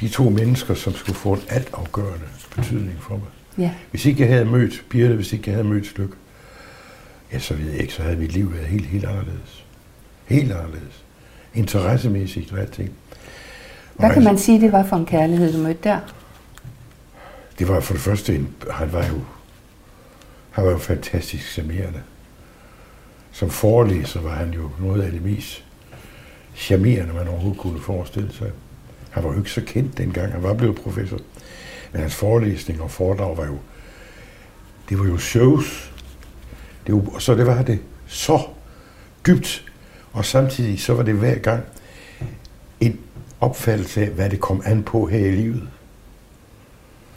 [0.00, 3.28] de to mennesker, som skulle få en altafgørende betydning for mig.
[3.58, 3.70] Ja.
[3.90, 6.10] Hvis ikke jeg havde mødt Birte, hvis ikke jeg havde mødt Styk,
[7.32, 9.64] ja, så ved jeg ikke, så havde mit liv været helt, helt anderledes.
[10.26, 11.04] Helt anderledes.
[11.54, 12.90] Interessemæssigt og alting.
[13.94, 16.00] Hvad kan man sige, det var for en kærlighed, du mødte der?
[17.58, 19.20] Det var for det første, en, han var jo,
[20.50, 22.02] han var jo fantastisk charmerende.
[23.32, 25.64] Som forelæser var han jo noget af det mest
[26.54, 28.50] charmerende, man overhovedet kunne forestille sig.
[29.10, 31.18] Han var jo ikke så kendt dengang, han var blevet professor.
[31.94, 33.58] Men hans forelæsning og foredrag var jo,
[34.88, 35.92] det var jo shows.
[36.86, 38.40] Det var, så det var det så
[39.26, 39.72] dybt,
[40.12, 41.62] og samtidig så var det hver gang
[42.80, 43.00] en
[43.40, 45.68] opfattelse af, hvad det kom an på her i livet.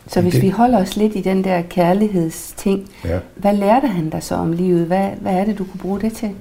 [0.08, 3.20] Så hvis det- vi holder os lidt i den der kærlighedsting, Ja.
[3.36, 4.86] hvad lærte han dig så om livet?
[4.88, 6.32] Hvad, hvad er det, du kunne bruge det til?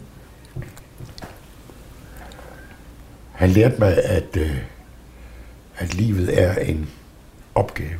[3.33, 4.57] Han lærte mig, at, øh,
[5.77, 6.88] at livet er en
[7.55, 7.99] opgave.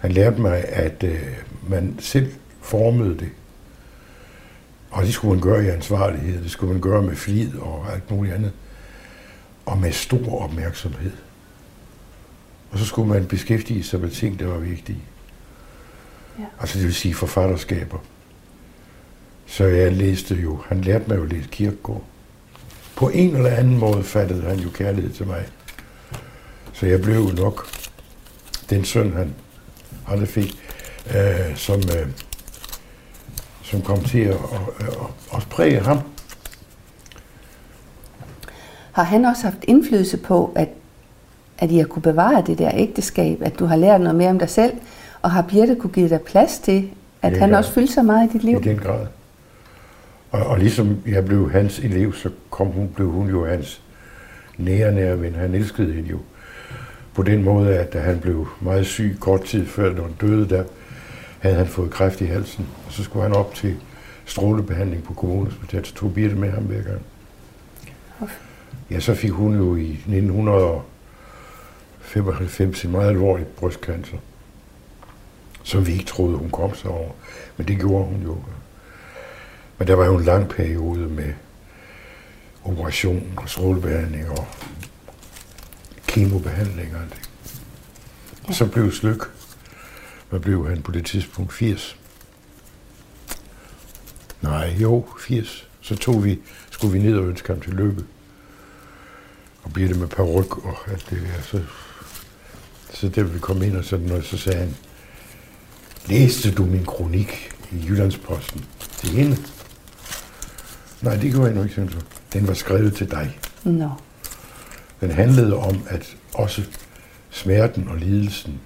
[0.00, 1.22] Han lærte mig, at øh,
[1.68, 3.28] man selv formede det.
[4.90, 6.42] Og det skulle man gøre i ansvarlighed.
[6.42, 8.52] Det skulle man gøre med flid og alt muligt andet.
[9.66, 11.12] Og med stor opmærksomhed.
[12.70, 15.02] Og så skulle man beskæftige sig med ting, der var vigtige.
[16.38, 16.44] Ja.
[16.60, 17.98] Altså det vil sige forfatterskaber.
[19.46, 22.04] Så jeg læste jo, han lærte mig jo at læse Kierkegaard.
[22.96, 25.46] På en eller anden måde fattede han jo kærlighed til mig.
[26.72, 27.68] Så jeg blev jo nok
[28.70, 29.34] den søn, han
[30.10, 30.54] aldrig fik,
[31.16, 32.06] øh, som, øh,
[33.62, 34.94] som kom til at, at, at,
[35.36, 35.98] at præge ham.
[38.92, 40.68] Har han også haft indflydelse på, at,
[41.58, 44.38] at I har kunne bevare det der ægteskab, at du har lært noget mere om
[44.38, 44.72] dig selv,
[45.22, 46.90] og har Birte kunne give dig plads til,
[47.22, 47.56] at han ja.
[47.56, 48.58] også fyldte så meget i dit liv?
[48.58, 49.06] i den grad.
[50.30, 53.82] Og, og ligesom jeg blev hans elev, så kom hun, blev hun jo hans
[54.58, 55.34] nære, nære ven.
[55.34, 56.18] Han elskede hende jo
[57.14, 60.48] på den måde, at da han blev meget syg kort tid før, når han døde,
[60.48, 60.64] der
[61.38, 62.66] havde han fået kræft i halsen.
[62.86, 63.76] Og så skulle han op til
[64.24, 67.02] strålebehandling på kommunehospitalet, så tog Birte med ham hver gang.
[68.90, 74.16] Ja, så fik hun jo i 1995 en meget alvorlig brystcancer,
[75.62, 77.10] som vi ikke troede, hun kom sig over.
[77.56, 78.38] Men det gjorde hun jo.
[79.78, 81.32] Men der var jo en lang periode med
[82.64, 84.46] operation og strålebehandling og
[86.10, 87.30] kemobehandling og alt det.
[88.44, 89.22] Og så blev Slyk,
[90.30, 91.52] hvad blev han på det tidspunkt?
[91.52, 91.96] 80?
[94.40, 95.68] Nej, jo, 80.
[95.80, 96.38] Så tog vi,
[96.70, 98.04] skulle vi ned og ønske ham til lykke.
[99.62, 101.42] Og blev det med peruk og alt det der.
[101.42, 101.62] Så,
[102.94, 104.76] så da vi kom ind og sådan noget, så sagde han,
[106.06, 108.64] læste du min kronik i Jyllandsposten
[108.96, 109.36] til hende?
[111.00, 111.90] Nej, det gjorde jeg nu ikke.
[112.32, 113.38] Den var skrevet til dig.
[113.64, 113.90] Nå.
[115.00, 116.62] Den handlede om, at også
[117.30, 118.60] smerten og lidelsen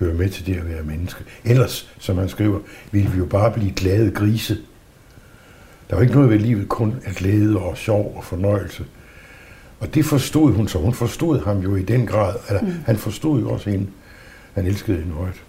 [0.00, 1.24] hører med til det at være menneske.
[1.44, 2.58] Ellers, som han skriver,
[2.92, 4.58] ville vi jo bare blive glade grise.
[5.90, 8.84] Der var ikke noget ved livet, kun at glæde og sjov og fornøjelse.
[9.80, 10.78] Og det forstod hun så.
[10.78, 12.34] Hun forstod ham jo i den grad.
[12.48, 12.72] Eller, mm.
[12.86, 13.86] Han forstod jo også hende.
[14.54, 15.42] Han elskede hende højt.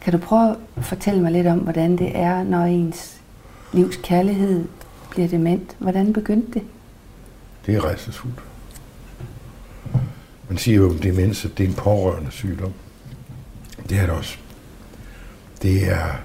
[0.00, 3.20] Kan du prøve at fortælle mig lidt om, hvordan det er, når ens
[3.72, 4.64] livs kærlighed
[5.10, 5.76] bliver dement?
[5.78, 6.62] Hvordan begyndte det?
[7.66, 8.40] Det er rejsesfuldt.
[10.48, 12.72] Man siger jo om demens, at det er en pårørende sygdom.
[13.88, 14.36] Det er det også.
[15.62, 16.16] Det er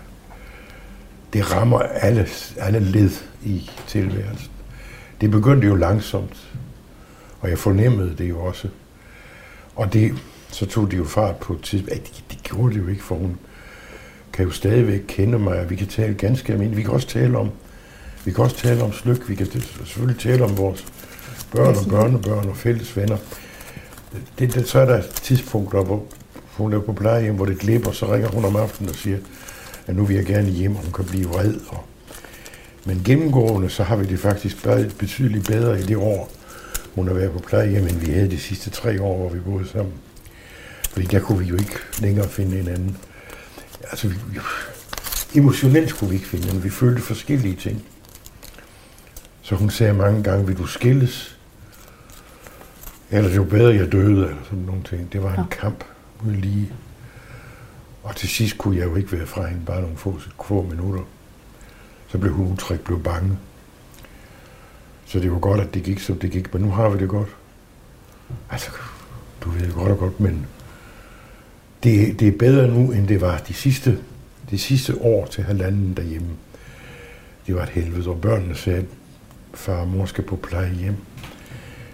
[1.34, 3.12] det rammer alle, alle led
[3.44, 4.50] i tilværelsen.
[5.22, 6.52] Det begyndte jo langsomt,
[7.40, 8.68] og jeg fornemmede det jo også.
[9.76, 10.14] Og det,
[10.52, 12.04] så tog det jo fart på et tidspunkt.
[12.06, 13.38] Det, det gjorde det jo ikke, for hun
[14.34, 16.78] kan jo stadigvæk kende mig, og vi kan tale ganske almindeligt.
[16.78, 17.50] Vi kan også tale om,
[18.26, 19.48] vi kan også tale om slyk, vi kan
[19.86, 20.86] selvfølgelig tale om vores
[21.52, 23.18] børn og børnebørn og fælles venner.
[24.40, 26.04] Det, det, så er der tidspunkter, hvor
[26.58, 29.18] hun er på plejehjem, hvor det glipper, så ringer hun om aftenen og siger,
[29.88, 31.56] at nu vil jeg gerne hjem, og hun kan blive vred.
[31.68, 31.84] Og...
[32.86, 34.68] Men gennemgående, så har vi det faktisk
[35.00, 36.32] betydeligt bedre i det år,
[36.96, 39.68] hun har været på plejehjem, end vi havde de sidste tre år, hvor vi boede
[39.68, 39.94] sammen.
[40.92, 42.98] Fordi der kunne vi jo ikke længere finde hinanden.
[43.92, 44.40] Altså, vi, vi,
[45.40, 46.64] emotionelt kunne vi ikke finde hinanden.
[46.64, 47.84] Vi følte forskellige ting.
[49.42, 51.38] Så hun sagde mange gange, vil du skilles?
[53.12, 55.14] Eller det var bedre, jeg døde, eller sådan nogle ting.
[55.14, 55.44] Det var en Ja.
[55.52, 55.84] kamp
[56.26, 56.74] uden lige.
[58.04, 61.02] Og til sidst kunne jeg jo ikke være fra hende bare nogle få, få minutter.
[62.08, 63.38] Så blev hun utryg, blev bange.
[65.06, 66.54] Så det var godt, at det gik, som det gik.
[66.54, 67.30] Men nu har vi det godt.
[68.50, 68.70] Altså,
[69.42, 70.46] du ved det godt og godt, men
[71.84, 74.00] det, det er bedre nu, end det var de sidste,
[74.50, 76.28] de sidste år til halvanden derhjemme.
[77.48, 78.86] Det var et helvede, og børnene sagde,
[79.54, 80.96] far og mor skal på plejehjem.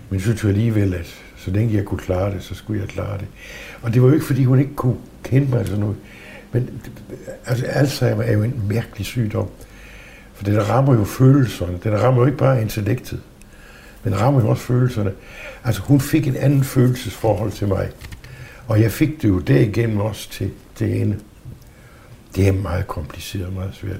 [0.10, 3.18] Men synes jo alligevel, at så længe jeg kunne klare det, så skulle jeg klare
[3.18, 3.28] det.
[3.82, 5.97] Og det var jo ikke, fordi hun ikke kunne kende mig eller sådan noget.
[6.51, 6.70] Men
[7.45, 9.47] altså, Alzheimer er jo en mærkelig sygdom.
[10.34, 11.80] For det rammer jo følelserne.
[11.84, 13.20] Den rammer jo ikke bare intellektet.
[14.03, 15.12] Men den rammer jo også følelserne.
[15.64, 17.89] Altså hun fik en anden følelsesforhold til mig.
[18.68, 21.18] Og jeg fik det jo derigennem også til, til hende.
[22.36, 23.99] Det er meget kompliceret og meget svært.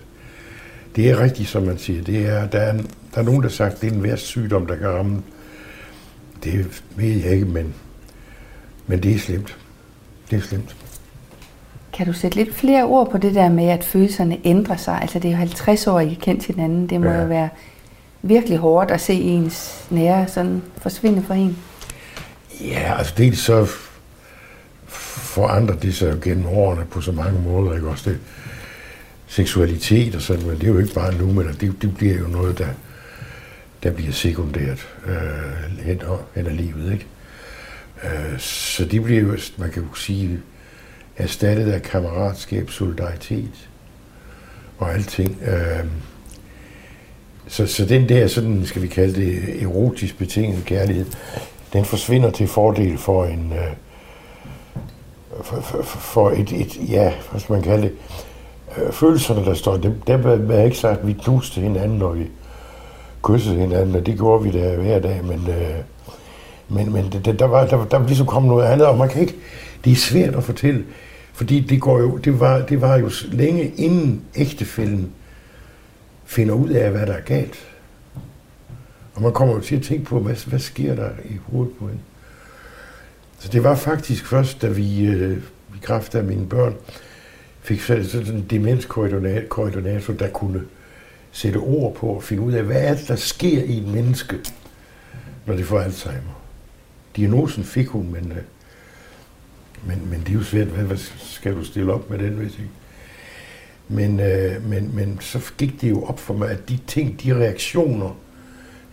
[0.96, 2.04] Det er rigtigt, som man siger.
[2.04, 2.74] Det er, der, er,
[3.16, 5.22] der er nogen, der har sagt, at det er den værste sygdom, der kan ramme.
[6.44, 7.74] Det ved jeg ikke, men,
[8.88, 9.58] men det er slemt.
[10.32, 10.76] Det er slemt.
[11.94, 15.00] Kan du sætte lidt flere ord på det der med, at følelserne ændrer sig?
[15.02, 16.88] Altså det er jo 50 år, I har kendt hinanden.
[16.90, 17.22] Det må Ja.
[17.22, 17.50] jo være
[18.22, 21.58] virkelig hårdt at se ens nære sådan forsvinde fra en.
[22.62, 23.68] Ja, altså dels så
[24.88, 28.20] forandrer det sig gennem årene på så mange måder, ikke også det
[29.28, 32.28] seksualitet og sådan, men det er jo ikke bare nu, men det, det bliver jo
[32.28, 32.68] noget, der,
[33.88, 36.02] der bliver sekundært øh, hen,
[36.36, 37.06] hen ad livet, ikke?
[38.04, 40.40] Øh, så det bliver jo, man kan jo sige,
[41.18, 43.70] erstattet af kammeratskab, solidaritet
[44.78, 45.38] og alting.
[45.42, 45.86] Øh,
[47.48, 51.06] så, så den der, sådan skal vi kalde det, erotisk betinget kærlighed,
[51.74, 53.74] den forsvinder til fordel for en, øh,
[55.44, 57.92] for, for, for et, et, ja, hvad skal man kalde det,
[58.78, 62.28] øh, følelserne, der står, dem, dem er ikke sagt, at vi knuste hinanden, når vi
[63.28, 65.76] kyssede hinanden, og det gjorde vi da hver dag, men, øh,
[66.70, 69.22] men, men det, der, var, der, der var ligesom kommet noget andet, og man kan
[69.22, 69.36] ikke,
[69.84, 70.86] det er svært at fortælle,
[71.34, 75.12] fordi det, går jo, det, var, det var jo længe inden ægtefælden
[76.26, 77.68] finder ud af, hvad der er galt.
[79.16, 81.88] Og man kommer jo til at tænke på, hvad, hvad sker der i hovedet på
[81.88, 82.02] hende.
[83.40, 85.38] Så det var faktisk først, da vi øh,
[85.76, 86.74] i kraft af mine børn
[87.62, 90.62] fik sådan en demenskoordinator, der kunne
[91.38, 94.36] sætte ord på og finde ud af, hvad er det, der sker i et menneske,
[95.46, 96.42] når det får Alzheimer.
[97.16, 98.44] Diagnosen fik hun, men, øh,
[99.88, 102.54] men, men det er jo svært, hvad, hvad skal du stille op med den, hvis
[102.54, 102.70] ikke?
[103.88, 107.36] Men, øh, men, men så gik det jo op for mig, at de ting, de
[107.36, 108.18] reaktioner,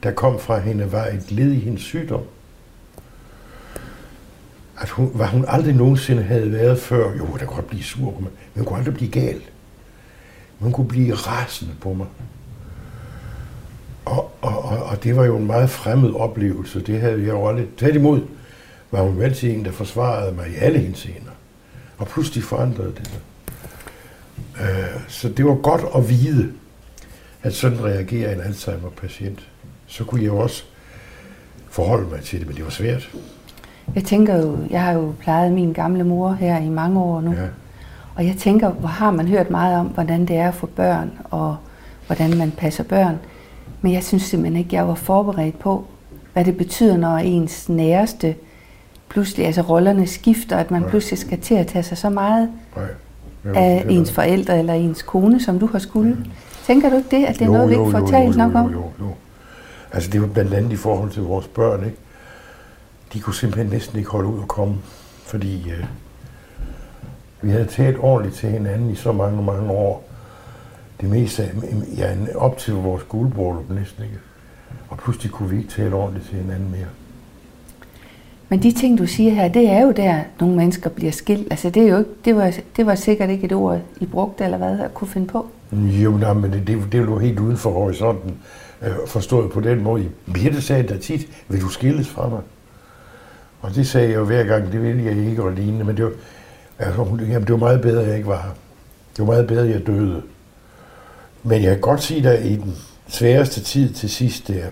[0.03, 2.23] der kom fra hende, var et led i hendes sygdom.
[4.81, 8.11] At hun, hvad hun aldrig nogensinde havde været før, jo, der kunne godt blive sur
[8.11, 9.43] på mig, men hun kunne aldrig blive gal.
[10.59, 12.07] Men hun kunne blive rasende på mig.
[14.65, 16.81] Og, og, det var jo en meget fremmed oplevelse.
[16.81, 17.95] Det havde jeg jo aldrig.
[17.95, 18.21] Imod
[18.91, 21.31] var hun altid en, der forsvarede mig i alle hendes scener.
[21.99, 23.21] Og pludselig forandrede det sig.
[24.61, 26.53] Øh, så det var godt at vide,
[27.43, 29.49] at sådan reagerer en Alzheimer-patient.
[29.87, 30.65] Så kunne jeg jo også
[31.71, 33.11] forholde mig til det, men det var svært.
[33.95, 37.33] Jeg tænker jo, jeg har jo plejet min gamle mor her i mange år nu.
[37.33, 37.47] Ja.
[38.15, 41.11] Og jeg tænker, hvor har man hørt meget om, hvordan det er at få børn,
[41.25, 41.57] og
[42.07, 43.19] hvordan man passer børn.
[43.85, 45.85] Men jeg synes simpelthen ikke, jeg var forberedt på,
[46.33, 48.35] hvad det betyder, når ens næreste
[49.09, 50.91] pludselig, altså rollerne skifter, at man Nej.
[50.91, 52.85] pludselig skal til at tage sig så meget Nej
[53.55, 56.15] af ens forældre eller ens kone, som du har skulle.
[56.15, 56.25] Mm.
[56.67, 58.67] Tænker du ikke det, at det er jo, noget, vi ikke får talt nok om?
[58.67, 59.15] Jo, jo, jo.
[59.93, 61.97] Altså det er jo blandt andet i forhold til vores børn, ikke?
[63.13, 64.77] De kunne simpelthen næsten ikke holde ud og komme,
[65.25, 65.85] fordi øh,
[67.43, 70.05] vi havde talt ordentligt til hinanden i så mange, mange år.
[71.01, 71.51] Det meste af,
[71.97, 74.19] ja, op til vores guldbrøllup næsten ikke.
[74.89, 76.87] Og pludselig kunne vi ikke tale ordentligt til hinanden mere.
[78.49, 81.47] Men de ting, du siger her, det er jo der, nogle mennesker bliver skilt.
[81.51, 84.45] Altså, det, er jo ikke, det, var, det var sikkert ikke et ord, I brugte,
[84.45, 85.47] eller hvad, at kunne finde på.
[85.73, 88.37] Jo, nej, men det, det, det er jo helt uden for horisonten.
[88.83, 90.09] Øh, forstået på den måde.
[90.35, 92.41] Birte sagde da tit, vil du skilles fra mig?
[93.61, 96.05] Og det sagde jeg jo hver gang, det ville jeg ikke og lignende, men det
[96.05, 96.13] var,
[96.79, 98.51] altså, jamen, det var meget bedre, at jeg ikke var her.
[99.17, 100.23] Det var meget bedre, at jeg døde.
[101.47, 102.77] Men jeg kan godt sige at i den
[103.09, 104.67] sværeste tid til sidst der,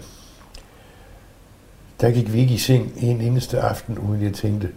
[2.00, 4.70] der gik vi ikke i seng en eneste aften, uden jeg tænkte,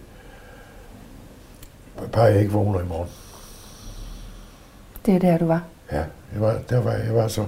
[2.12, 3.10] bare jeg ikke vågner i morgen.
[5.06, 5.64] Det er der, du var?
[5.92, 7.46] Ja, jeg var, der var, jeg var så...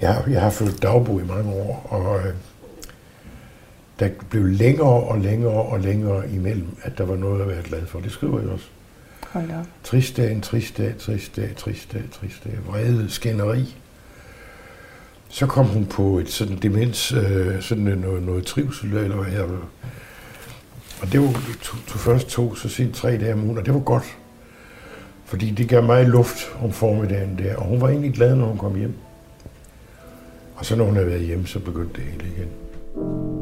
[0.00, 2.34] Jeg har, jeg har følt dagbog i mange år, og øh,
[3.98, 7.86] der blev længere og længere og længere imellem, at der var noget at være glad
[7.86, 8.00] for.
[8.00, 8.66] Det skriver jeg også.
[9.32, 9.64] Hold da.
[9.84, 12.58] Trist dag, en trist dag, trist dag, trist dag, trist dag.
[12.66, 13.76] Vrede, skænderi.
[15.28, 19.42] Så kom hun på et sådan demens, øh, sådan noget, noget trivsel, eller hvad her.
[21.02, 23.74] Og det var, to, to først to, så sent tre dage om ugen, og det
[23.74, 24.16] var godt.
[25.24, 28.58] Fordi det gav mig luft om formiddagen der, og hun var egentlig glad, når hun
[28.58, 28.94] kom hjem.
[30.56, 33.35] Og så når hun havde været hjemme, så begyndte det hele igen.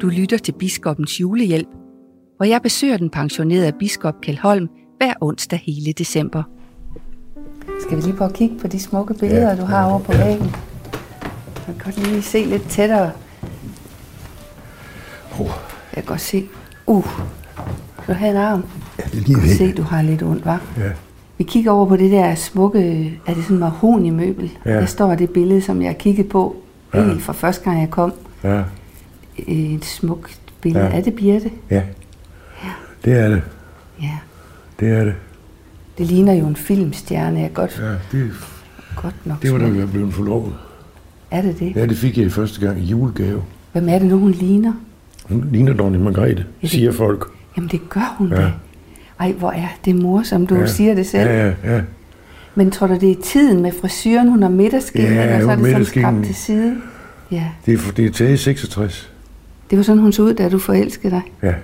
[0.00, 1.68] Du lytter til biskopens julehjælp
[2.36, 6.42] hvor jeg besøger den pensionerede biskop Kjeld Holm hver onsdag hele december.
[7.80, 9.98] Skal vi lige prøve at kigge på de smukke billeder, ja, du har ja, over
[9.98, 10.26] på ja.
[10.26, 10.46] væggen?
[11.66, 13.10] Jeg kan godt lige se lidt tættere.
[15.40, 15.46] Oh.
[15.46, 16.48] Jeg kan godt se.
[16.86, 17.04] Uh,
[18.06, 18.64] du har en arm.
[18.98, 19.56] Ja, det er lige ved.
[19.56, 20.80] se, du har lidt ondt, hva'?
[20.80, 20.90] Ja.
[21.38, 22.80] Vi kigger over på det der smukke,
[23.26, 24.50] er det sådan en mahoni-møbel?
[24.64, 24.70] Ja.
[24.70, 26.56] Der står det billede, som jeg kigget på
[26.94, 27.04] ja.
[27.04, 28.12] helt fra første gang jeg kom.
[28.44, 28.62] Ja.
[29.38, 30.84] Et smukt billede.
[30.84, 30.90] Ja.
[30.98, 31.50] Er det Birte?
[31.70, 31.82] Ja.
[33.04, 33.42] Det er det.
[34.02, 34.18] Ja.
[34.80, 35.14] Det er det.
[35.98, 37.40] Det ligner jo en filmstjerne.
[37.40, 38.30] Jeg godt, ja, det, er,
[38.96, 40.54] godt nok det var da vi blevet forlovet.
[41.30, 41.76] Er det det?
[41.76, 43.42] Ja, det fik jeg første gang i julegave.
[43.72, 44.72] Hvem er det nu, hun ligner?
[45.24, 47.26] Hun ligner dronning Margrethe, ja, det, siger folk.
[47.56, 48.36] Jamen det gør hun ja.
[48.36, 48.52] da.
[49.20, 50.66] Ej, hvor er det mor, som du ja.
[50.66, 51.30] siger det selv.
[51.30, 51.80] Ja, ja, ja.
[52.54, 55.56] Men tror du, det er tiden med frisyren, hun har midterskingen, Ja, og så er
[55.56, 56.76] det sådan skrabt til side?
[57.30, 59.09] Ja, Det er, det er taget i 66.
[59.70, 61.22] det var sådan, hun så ud, da du forelskede dig.
[61.42, 61.54] Ja.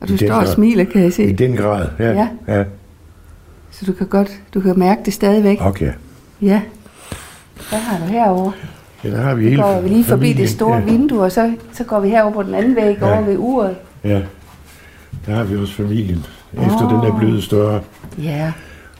[0.00, 1.32] Og du I står og smiler, kan jeg I se.
[1.32, 2.12] den grad, ja.
[2.12, 2.28] Ja.
[2.48, 2.64] ja.
[3.70, 5.58] Så du kan godt, du kan mærke det stadigvæk.
[5.60, 5.92] Okay.
[6.42, 6.60] Ja.
[7.68, 8.52] Hvad har du herovre?
[9.04, 10.36] Ja, der har vi Så hele går vi lige forbi familien.
[10.36, 10.84] det store ja.
[10.84, 13.12] vindue, og så, så går vi herover på den anden væg, Ja.
[13.12, 13.76] over ved uret.
[14.04, 14.20] Ja.
[15.26, 16.26] Der har vi også familien.
[16.52, 17.80] Efter den er blevet større.
[18.22, 18.52] Ja.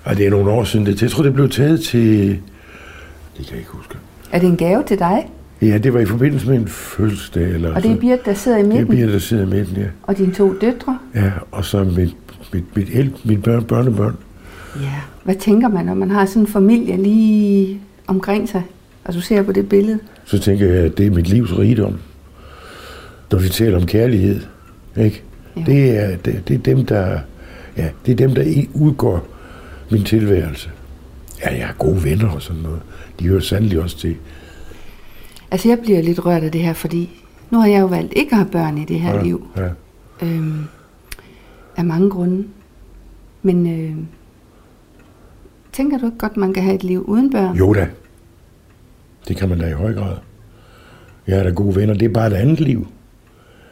[0.05, 0.87] Og det er nogle år siden.
[0.87, 2.29] Det, jeg tror, det blev taget til...
[3.37, 3.95] Det kan jeg ikke huske.
[4.33, 5.27] Er det en gave til dig?
[5.63, 7.51] Ja, det var i forbindelse med en fødselsdag.
[7.51, 7.97] Eller Og det er.
[7.97, 9.87] Birte, der sidder i det er midten, Birte, der sidder i midten, ja.
[10.03, 10.99] og dine to døtre.
[11.15, 11.31] ja.
[11.51, 12.17] Og så mit,
[12.53, 14.17] mit, mit, el, mit børn, børnebørn.
[14.81, 14.93] Ja.
[15.25, 18.63] Hvad tænker man, når man har sådan en familie lige omkring sig,
[19.05, 19.99] og du ser på det billede?
[20.25, 21.95] Så tænker jeg, at det er mit livs rigdom.
[23.33, 24.41] Når vi taler om kærlighed,
[24.97, 25.23] ikke?
[25.57, 25.63] Jo.
[25.67, 27.19] Det er, det, det er dem, der...
[27.77, 29.29] Ja, det er dem, der udgår
[29.91, 30.71] min tilværelse.
[31.45, 32.81] Ja, jeg har gode venner og sådan noget.
[33.21, 34.17] De hører sandelig også til.
[35.53, 38.31] Altså, jeg bliver lidt rørt af det her, fordi nu har jeg jo valgt ikke
[38.33, 39.47] at have børn i det her ja, liv.
[39.57, 39.69] Ja.
[40.23, 40.65] Øhm,
[41.77, 42.45] af mange grunde.
[43.43, 43.97] Men øh,
[45.73, 47.57] tænker du ikke godt, man kan have et liv uden børn?
[47.57, 47.89] Jo da.
[49.29, 50.17] Det kan man da i høj grad.
[51.27, 51.95] Jeg har da gode venner.
[51.95, 52.87] Det er bare et andet liv.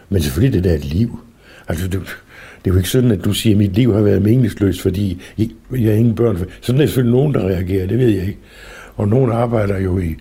[0.09, 1.19] Men selvfølgelig det er da et liv.
[1.69, 2.01] Altså, det,
[2.65, 5.23] det er jo ikke sådan, at du siger, at mit liv har været meningsløst, fordi
[5.37, 6.37] I- jeg har ingen børn.
[6.61, 7.87] Sådan er der selvfølgelig nogen, der reagerer.
[7.87, 8.39] Det ved jeg ikke.
[8.97, 10.17] Og nogen arbejder jo i,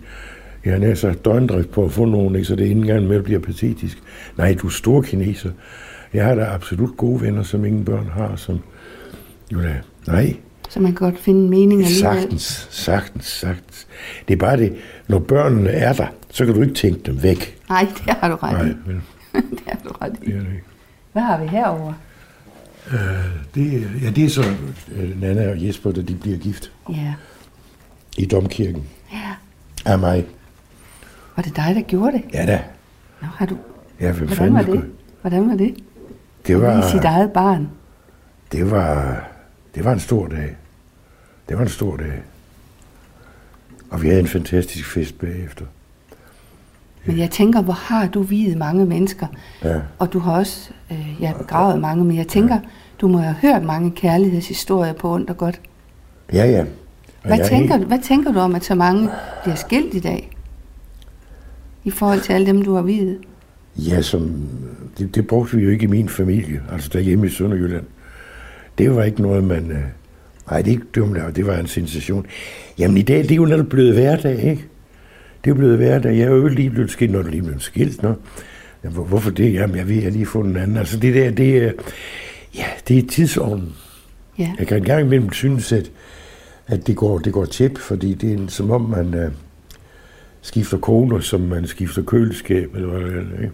[0.64, 2.44] jeg har sagt, døgndrift på at få nogen, ikke?
[2.48, 3.98] så det er ikke engang med at blive patetisk.
[4.36, 5.50] Nej, du er stor kineser.
[6.14, 8.60] Jeg har da absolut gode venner, som ingen børn har, som
[9.52, 10.36] jo da, nej,
[10.68, 12.20] Så man kan godt finde en mening alligevel.
[12.20, 13.86] Sagtens, sagtens, sagtens.
[14.28, 14.74] Det er bare det,
[15.08, 17.58] når børnene er der, så kan du ikke tænke dem væk.
[17.68, 18.74] Nej, det har du ret Nej, i.
[18.86, 19.02] men
[19.50, 20.26] det har du ret i.
[20.26, 20.64] det er det ikke.
[21.12, 21.92] Hvad har vi herover?
[23.54, 24.42] Det, er- ja, det er så
[24.96, 27.14] øh, Nana og Jesper, da de bliver gift Ja.
[28.18, 28.82] i domkirken
[29.12, 29.30] ja.
[29.92, 30.24] af mig.
[31.40, 32.22] Var det dig, der gjorde det?
[32.34, 32.60] Ja da.
[33.22, 33.56] Nå, har du...
[34.00, 34.90] Ja, Hvordan fanden var skulle- det?
[35.20, 35.74] Hvordan var det?
[36.46, 37.68] Det var, vise sit eget barn.
[38.52, 39.22] det var,
[39.74, 40.56] det var en stor dag.
[41.48, 42.22] Det var en stor dag.
[43.90, 45.64] Og vi havde en fantastisk fest bagefter.
[47.04, 49.26] Men jeg tænker, hvor har du videt mange mennesker?
[49.64, 49.80] Ja.
[49.98, 52.58] Og du har også øh, ja, begravet mange, men jeg tænker,
[53.00, 55.60] du må have hørt mange kærlighedshistorier på ondt og godt.
[56.32, 56.60] Ja, ja.
[56.60, 56.66] Og
[57.22, 59.08] Hvad jeg er tænker, helt- hvad tænker du om, at så mange
[59.42, 60.30] bliver skilt i dag?
[61.84, 63.18] I forhold til alle dem, du har videt?
[63.76, 64.48] Ja, som,
[64.98, 67.84] det, det brugte vi jo ikke i min familie, altså derhjemme i Sønderjylland.
[68.78, 69.70] Det var ikke noget, man...
[69.70, 69.78] Øh,
[70.50, 72.26] nej, det er ikke dumt, det var en sensation.
[72.78, 74.64] Jamen i dag, det er jo netop blevet hverdag, ikke?
[75.44, 76.12] Det er blevet hverdag.
[76.18, 78.14] Jeg er jo lige blevet skilt, når du lige blevet skilt, nå.
[78.84, 79.52] Jamen, hvor- hvorfor det?
[79.52, 80.76] Jamen, jeg ved, jeg har lige fundet en anden.
[80.76, 81.72] Altså det der, det er...
[82.54, 83.72] Ja, det er tidsånden.
[84.38, 84.52] Ja.
[84.58, 85.90] Jeg kan engang imellem synes, at,
[86.66, 89.30] at det går, det går tæt, fordi det er som om, man øh,
[90.42, 93.42] skifter koner, som man skifter køleskab, eller hvad det er.
[93.42, 93.52] Ikke?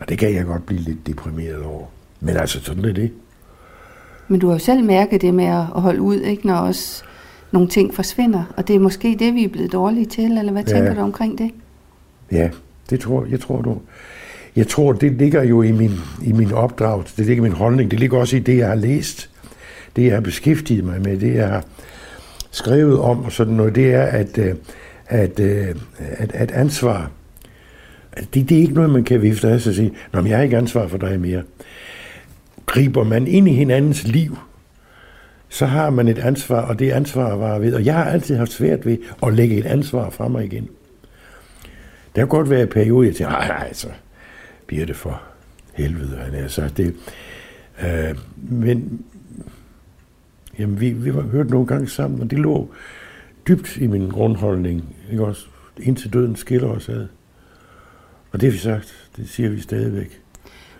[0.00, 1.86] Og det kan jeg godt blive lidt deprimeret over.
[2.20, 3.10] Men altså, sådan er det.
[4.28, 7.02] Men du har jo selv mærket det med at holde ud, ikke, når også
[7.52, 8.44] nogle ting forsvinder.
[8.56, 10.72] Og det er måske det, vi er blevet dårlige til, eller hvad Ja.
[10.72, 11.50] tænker du omkring det?
[12.32, 12.50] Ja,
[12.90, 13.78] det tror jeg, tror du.
[14.56, 15.92] Jeg tror, det ligger jo i min,
[16.24, 18.74] i min opdragelse, det ligger i min holdning, det ligger også i det, jeg har
[18.74, 19.30] læst,
[19.96, 21.64] det, jeg har beskæftiget mig med, det, jeg har
[22.50, 24.54] skrevet om og sådan noget, det er, at, øh,
[25.06, 27.10] at, øh, at, at ansvar,
[28.34, 30.36] det, det er ikke noget, man kan vifte af sig og sige, Nå, men jeg
[30.36, 31.42] har ikke ansvar for dig mere.
[32.66, 34.38] Griber man ind i hinandens liv,
[35.48, 38.52] så har man et ansvar, og det ansvar var ved, og jeg har altid haft
[38.52, 40.68] svært ved at lægge et ansvar fra mig igen.
[42.14, 43.88] Der kan godt være perioder, periode, jeg tænker, nej, nej, så
[44.66, 45.22] bliver det for
[45.72, 46.94] helvede, han er sagt det.
[47.84, 49.04] Øh, men
[50.58, 52.70] jamen, vi, vi har hørt nogle gange sammen, og det lå
[53.48, 55.46] dybt i min grundholdning, ikke også?
[55.82, 57.06] Indtil døden skiller os ad.
[58.32, 60.20] Og det har vi sagt, det siger vi stadigvæk.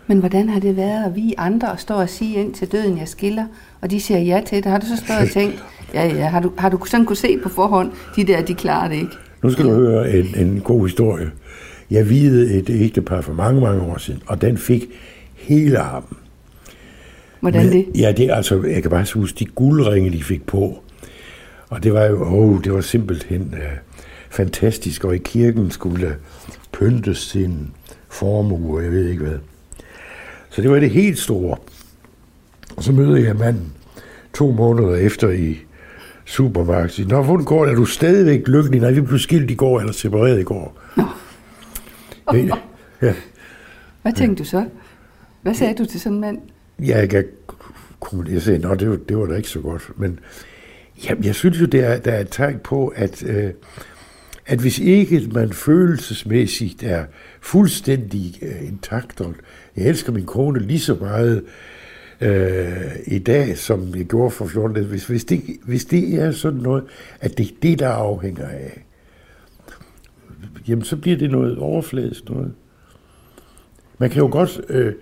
[0.07, 2.97] Men hvordan har det været at vi andre og stå og sige ind til døden,
[2.97, 3.45] jeg skiller,
[3.81, 4.71] og de siger ja til det?
[4.71, 7.37] Har du så stået og tænkt, ja, ja, har du, har du sådan kunne se
[7.43, 9.11] på forhånd, de der, de klarer det ikke?
[9.43, 11.31] Nu skal du høre en, en god historie.
[11.91, 14.85] Jeg videde et ægtepar for mange, mange år siden, og den fik
[15.35, 16.17] hele armen.
[17.39, 17.85] Hvordan det?
[17.95, 20.83] Ja, det er altså, jeg kan bare huske de guldringe, de fik på.
[21.73, 23.77] Og det var jo, åh, det var simpelthen uh,
[24.29, 26.15] fantastisk, og i kirken skulle
[26.71, 27.71] pyntes sin
[28.09, 29.37] formue, jeg ved ikke hvad.
[30.49, 31.57] Så det var det helt store.
[32.75, 33.73] Og så møder jeg manden
[34.33, 35.57] to måneder efter i
[36.25, 37.07] supermarkedet.
[37.07, 37.71] Nå, hvordan går det?
[37.71, 38.81] Er du stadigvæk lykkelig?
[38.81, 40.79] Nej, vi blev skilt i går, eller separeret i går.
[42.33, 42.57] Ja,
[43.01, 43.13] ja.
[44.01, 44.65] Hvad tænkte du så?
[45.41, 46.37] Hvad sagde du til sådan en mand?
[46.79, 47.25] Jeg kan
[48.31, 49.91] jeg sagde, nå, det var, det var da ikke så godt.
[49.95, 50.19] Men
[51.09, 53.51] Jamen, jeg synes jo, der er, der er et tegn på, at, øh,
[54.45, 57.05] at hvis ikke man følelsesmæssigt er
[57.41, 59.35] fuldstændig øh, intakt, og
[59.77, 61.43] jeg elsker min kone lige så meget
[62.21, 66.31] øh, i dag, som jeg gjorde for 14 år, hvis, hvis, det, hvis det er
[66.31, 66.83] sådan noget,
[67.19, 68.85] at det er det, der afhænger af,
[70.67, 72.53] jamen så bliver det noget overfladisk noget.
[73.97, 74.93] Man kan jo godt øh,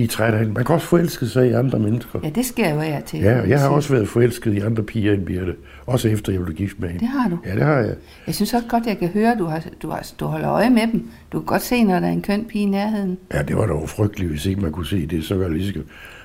[0.00, 0.52] blive træt af hende.
[0.52, 2.20] Man kan også forelske sig i andre mennesker.
[2.24, 3.20] Ja, det sker jo af til.
[3.20, 5.54] Ja, jeg har også været forelsket i andre piger end Birte.
[5.86, 7.00] Også efter jeg blev gift med hende.
[7.00, 7.38] Det har du?
[7.46, 7.94] Ja, det har jeg.
[8.26, 10.70] Jeg synes også godt, jeg kan høre, at du, har, du, har, du holder øje
[10.70, 11.10] med dem.
[11.32, 13.18] Du kan godt se, når der er en køn pige i nærheden.
[13.34, 15.24] Ja, det var da jo frygteligt, hvis ikke man kunne se det.
[15.24, 15.72] Så var jeg lige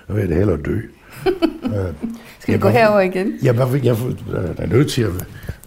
[0.08, 0.80] så vil jeg da hellere dø.
[2.40, 3.34] Skal vi gå herover igen?
[3.44, 3.96] Jeg, jeg, jeg, jeg
[4.58, 5.12] er nødt til at,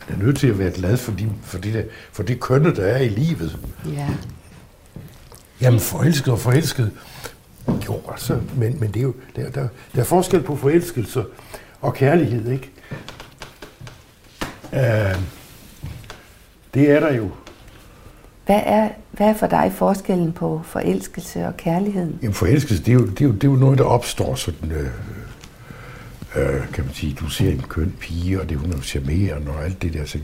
[0.09, 1.83] er nødt til at være glad for, de, for, det, der,
[2.13, 3.59] for det kønne, der er i livet.
[3.93, 4.09] Ja.
[5.61, 6.91] Jamen, forelsket og forelsket.
[7.87, 11.25] Jo, altså, men, men det er jo, der, der, der er forskel på forelskelse
[11.81, 12.71] og kærlighed, ikke?
[14.73, 15.23] Uh,
[16.75, 17.31] det er der jo.
[18.47, 22.19] Hvad er, hvad er for dig forskellen på forelskelse og kærligheden?
[22.23, 24.73] Jamen, forelskelse, det er jo, det er jo, det er jo noget, der opstår sådan,
[24.73, 24.91] øh,
[26.37, 29.65] øh, kan man sige, du ser en køn pige, og det hun er charmerende og
[29.65, 30.19] alt det der, så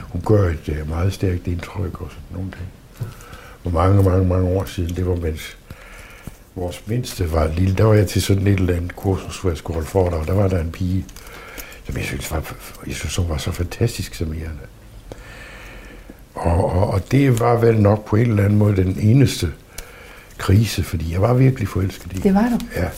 [0.00, 2.68] hun gør et øh, meget stærkt indtryk og sådan nogle ting.
[3.62, 5.56] For mange, mange, mange år siden, det var mens
[6.54, 9.58] vores mindste var lille, der var jeg til sådan et eller andet kursus, hvor jeg
[9.58, 11.06] skulle holde for og der var der en pige,
[11.86, 12.54] som jeg synes, var,
[12.86, 14.66] jeg synes hun var så fantastisk charmerende.
[16.34, 19.52] Og, og, og det var vel nok på en eller anden måde den eneste
[20.38, 22.16] krise, fordi jeg var virkelig forelsket i.
[22.16, 22.58] Det var du?
[22.76, 22.88] Ja.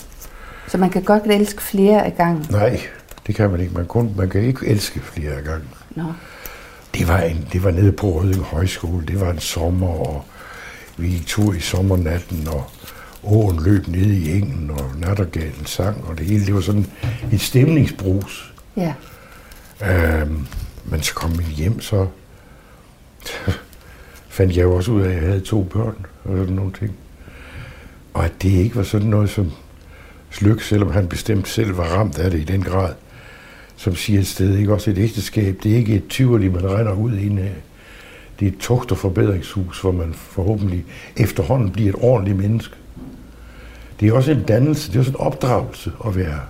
[0.69, 2.47] Så man kan godt elske flere af gangen?
[2.51, 2.81] Nej,
[3.27, 3.75] det kan man ikke.
[3.75, 5.69] Man, kun, man kan ikke elske flere af gangen.
[5.97, 6.13] Nå.
[6.95, 9.07] Det var, en, det var nede på Røding Højskole.
[9.07, 10.25] Det var en sommer, og
[10.97, 12.65] vi gik tur i sommernatten, og
[13.25, 16.47] åen løb ned i engen, og nattergalen sang, og det hele.
[16.47, 16.87] Det var sådan
[17.33, 18.55] en stemningsbrus.
[18.77, 18.95] Ja.
[19.85, 20.47] Øhm,
[20.85, 22.07] men så kom vi hjem, så
[24.37, 26.95] fandt jeg jo også ud af, at jeg havde to børn og sådan nogle ting.
[28.15, 29.53] Og at det ikke var sådan noget som
[30.31, 32.95] Slyk, selvom han bestemt selv var ramt af det i den grad,
[33.77, 36.93] som siger et sted, ikke også et ægteskab, det er ikke et tyverlig, man regner
[36.93, 37.55] ud i en af.
[38.41, 40.85] Det er et tugt- og forbedringshus, hvor man forhåbentlig
[41.17, 42.75] efterhånden bliver et ordentligt menneske.
[44.03, 46.41] Det er også en dannelse, det er også en opdragelse at være,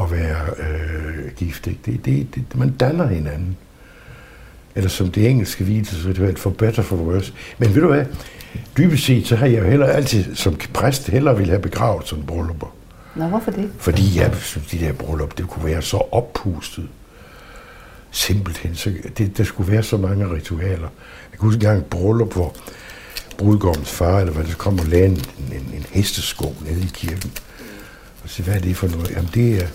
[0.00, 1.66] at være øh, gift.
[1.66, 1.80] Ikke?
[1.86, 3.56] Det, det, det, man danner hinanden
[4.74, 7.32] eller som det engelske et for better for worse.
[7.58, 8.04] Men ved du hvad,
[8.78, 12.24] dybest set, så har jeg jo heller altid som præst heller ville have begravet sådan
[12.24, 12.74] bryllupper.
[13.14, 13.70] Nå, hvorfor det?
[13.78, 16.88] Fordi jeg synes, de der bryllup, det kunne være så oppustet.
[18.10, 18.74] Simpelthen.
[18.74, 20.88] Så det, der skulle være så mange ritualer.
[21.32, 22.54] Jeg kunne huske engang et bryllup, hvor
[23.38, 25.22] brudgommens far, eller hvad det kom og lagde en,
[25.52, 27.32] en, en hestesko nede i kirken.
[28.22, 29.10] Og så hvad er det for noget?
[29.10, 29.66] Jamen det er,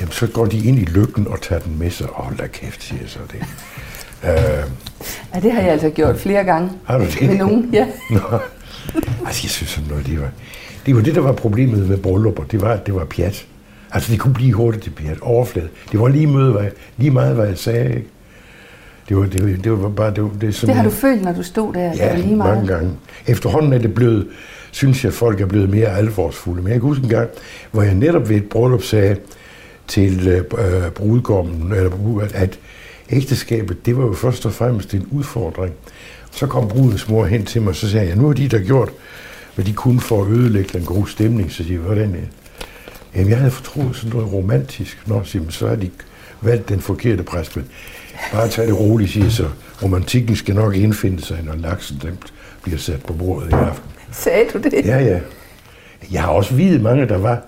[0.00, 2.10] Jamen, så går de ind i lykken og tager den med sig.
[2.10, 3.40] Åh, oh, lad kæft, siger jeg så det.
[4.22, 4.70] Uh,
[5.34, 6.70] ja, det har jeg altså gjort flere gange.
[6.84, 7.28] Har du det?
[7.28, 7.86] Med nogen, ja.
[8.10, 8.20] Nå.
[9.26, 10.30] Altså, jeg synes sådan noget, det var...
[10.86, 12.44] Det var det, der var problemet med bryllupper.
[12.44, 13.46] Det var, at det var pjat.
[13.92, 15.20] Altså, det kunne blive hurtigt til pjat.
[15.20, 15.68] Overflade.
[15.92, 18.08] Det var lige, møde, hvad jeg, lige meget, hvad jeg sagde, ikke?
[19.08, 20.14] Det var, det, var, det var bare...
[20.14, 21.92] Det, var, det, som det har jeg, du følt, når du stod der?
[21.96, 22.54] Ja, det lige meget.
[22.54, 22.90] mange gange.
[23.26, 24.28] Efterhånden er det blevet,
[24.70, 26.62] synes jeg, folk er blevet mere alvorsfulde.
[26.62, 27.30] Men jeg kan huske en gang,
[27.70, 29.16] hvor jeg netop ved et bryllup sagde,
[29.88, 32.58] til øh, brudgommen, eller at
[33.10, 35.74] ægteskabet, det var jo først og fremmest en udfordring.
[36.30, 38.58] Så kom brudens mor hen til mig, og så sagde jeg, nu har de der
[38.58, 38.90] gjort,
[39.54, 41.52] hvad de kunne for at ødelægge den gode stemning.
[41.52, 42.16] Så siger hvordan
[43.14, 45.02] Jamen, jeg havde fortroet sådan noget romantisk.
[45.06, 45.90] Nå, siger, så har de
[46.40, 47.56] valgt den forkerte præst.
[47.56, 47.66] Men
[48.32, 49.48] bare tag det roligt, siger så.
[49.82, 52.18] Romantikken skal nok indfinde sig, når laksen den
[52.62, 53.90] bliver sat på bordet i aften.
[54.12, 54.86] Sagde du det?
[54.86, 55.20] Ja, ja.
[56.12, 57.42] Jeg har også videt mange, der var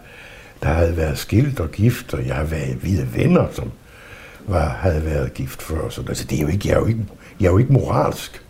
[0.62, 3.70] der havde været skilt og gift, og jeg har været hvide venner, som
[4.46, 5.88] var, havde været gift før.
[5.88, 7.00] Så altså, det er jo ikke, jeg, er jo ikke,
[7.40, 8.42] jeg er jo ikke moralsk.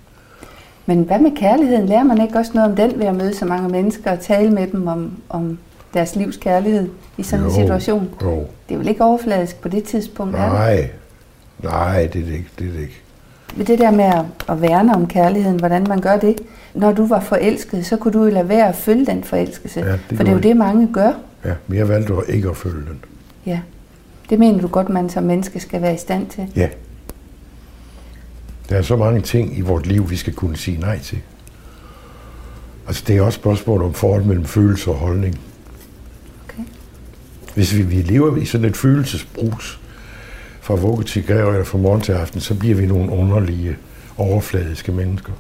[0.87, 1.87] Men hvad med kærligheden?
[1.87, 4.51] Lærer man ikke også noget om den ved at møde så mange mennesker og tale
[4.51, 5.59] med dem om, om
[5.95, 6.89] deres livs kærlighed
[7.19, 8.09] i sådan jo, en situation?
[8.23, 8.47] Jo.
[8.69, 10.91] Det er vel ikke overfladisk på det tidspunkt, Nej, er det?
[11.63, 12.49] Nej, det er det ikke.
[12.59, 13.03] Det er det ikke.
[13.57, 16.41] Det der med at, at værne om kærligheden, hvordan man gør det.
[16.75, 19.81] Når du var forelsket, så kunne du jo lade være at følge den forelskelse.
[19.81, 21.13] Ja, det for det er jo det, mange gør.
[21.45, 23.05] Ja, men jeg valgte ikke at følge den.
[23.47, 23.61] Ja.
[24.31, 26.53] Det mener du godt, man som menneske skal være i stand til?
[26.57, 26.69] Ja.
[28.69, 31.19] Der er så mange ting i vores liv, vi skal kunne sige nej til.
[32.87, 35.41] Altså, det er også spørgsmål om forhold mellem følelse og holdning.
[36.45, 36.63] Okay.
[37.55, 39.81] Hvis vi, vi lever i sådan et følelsesbrus
[40.69, 43.77] fra vugge til græv eller fra morgen til aften, så bliver vi nogle underlige,
[44.19, 45.33] overfladiske mennesker.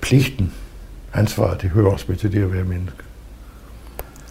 [0.00, 0.52] Pligten,
[1.14, 2.96] ansvaret, det hører også med til det at være menneske.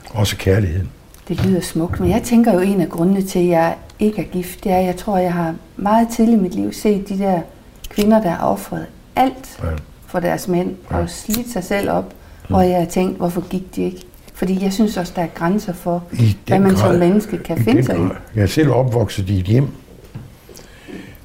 [0.10, 0.90] Også kærligheden.
[1.28, 4.26] Det lyder smukt, men jeg tænker jo, en af grundene til, at jeg ikke er
[4.26, 7.18] gift, det er, at jeg tror, jeg har meget til i mit liv set de
[7.20, 7.42] der
[7.90, 8.86] kvinder, der har offret
[9.16, 9.68] alt Ja.
[10.08, 10.98] for deres mænd, Ja.
[10.98, 12.14] og slidt sig selv op,
[12.50, 14.07] hvor jeg har tænkt, hvorfor gik de ikke?
[14.38, 16.04] Fordi jeg synes også, der er grænser for,
[16.48, 17.00] hvad man som grad.
[17.00, 18.08] menneske kan finde sig i.
[18.36, 19.68] Jeg er selv opvokset i et hjem,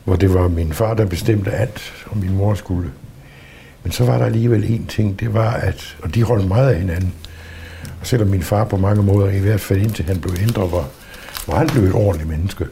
[0.05, 2.91] hvor det var min far, der bestemte alt, og min mor skulle.
[3.83, 6.81] Men så var der alligevel en ting, det var, at, og de holdt meget af
[6.81, 7.13] hinanden.
[8.01, 10.89] Og selvom min far på mange måder, i hvert fald indtil han blev ændret, var,
[11.49, 12.65] var han blev et ordentligt menneske.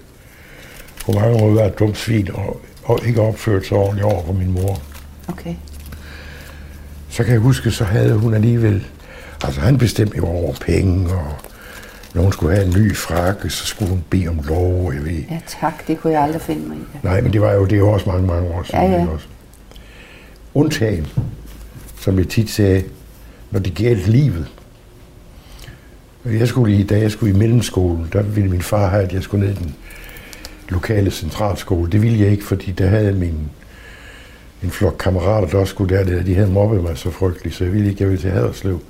[1.05, 4.32] På mange måder var et dumt svin, og, og ikke opført sig ordentligt over for
[4.32, 4.82] min mor.
[5.28, 5.55] Okay.
[7.09, 8.86] Så kan jeg huske, så havde hun alligevel...
[9.45, 11.32] Altså, han bestemte jo over penge, og
[12.14, 15.22] når hun skulle have en ny frakke, så skulle hun bede om lov, jeg ved.
[15.30, 15.86] Ja, tak.
[15.86, 16.80] Det kunne jeg aldrig finde mig i.
[17.03, 18.91] Nej, men det var jo det jo også mange, mange år siden.
[18.91, 19.07] Ja, ja.
[19.09, 19.26] Også.
[20.55, 21.07] Undtagen,
[22.01, 22.84] som jeg tit sagde,
[23.51, 24.47] når det galt livet.
[26.24, 29.22] Jeg skulle i, da jeg skulle i mellemskolen, der ville min far have, at jeg
[29.22, 29.74] skulle ned i den
[30.68, 31.91] lokale centralskole.
[31.91, 33.51] Det ville jeg ikke, fordi der havde min
[34.62, 37.64] en flok kammerater, der også skulle derned, og de havde mobbet mig så frygteligt, så
[37.64, 38.80] jeg ville ikke, jeg ville til Haderslev.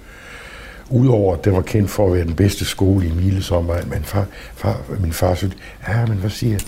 [0.91, 4.05] Udover at det var kendt for at være den bedste skole i Miles omegn, men
[4.05, 5.55] far, far, min far sagde,
[5.89, 6.59] ja, men hvad siger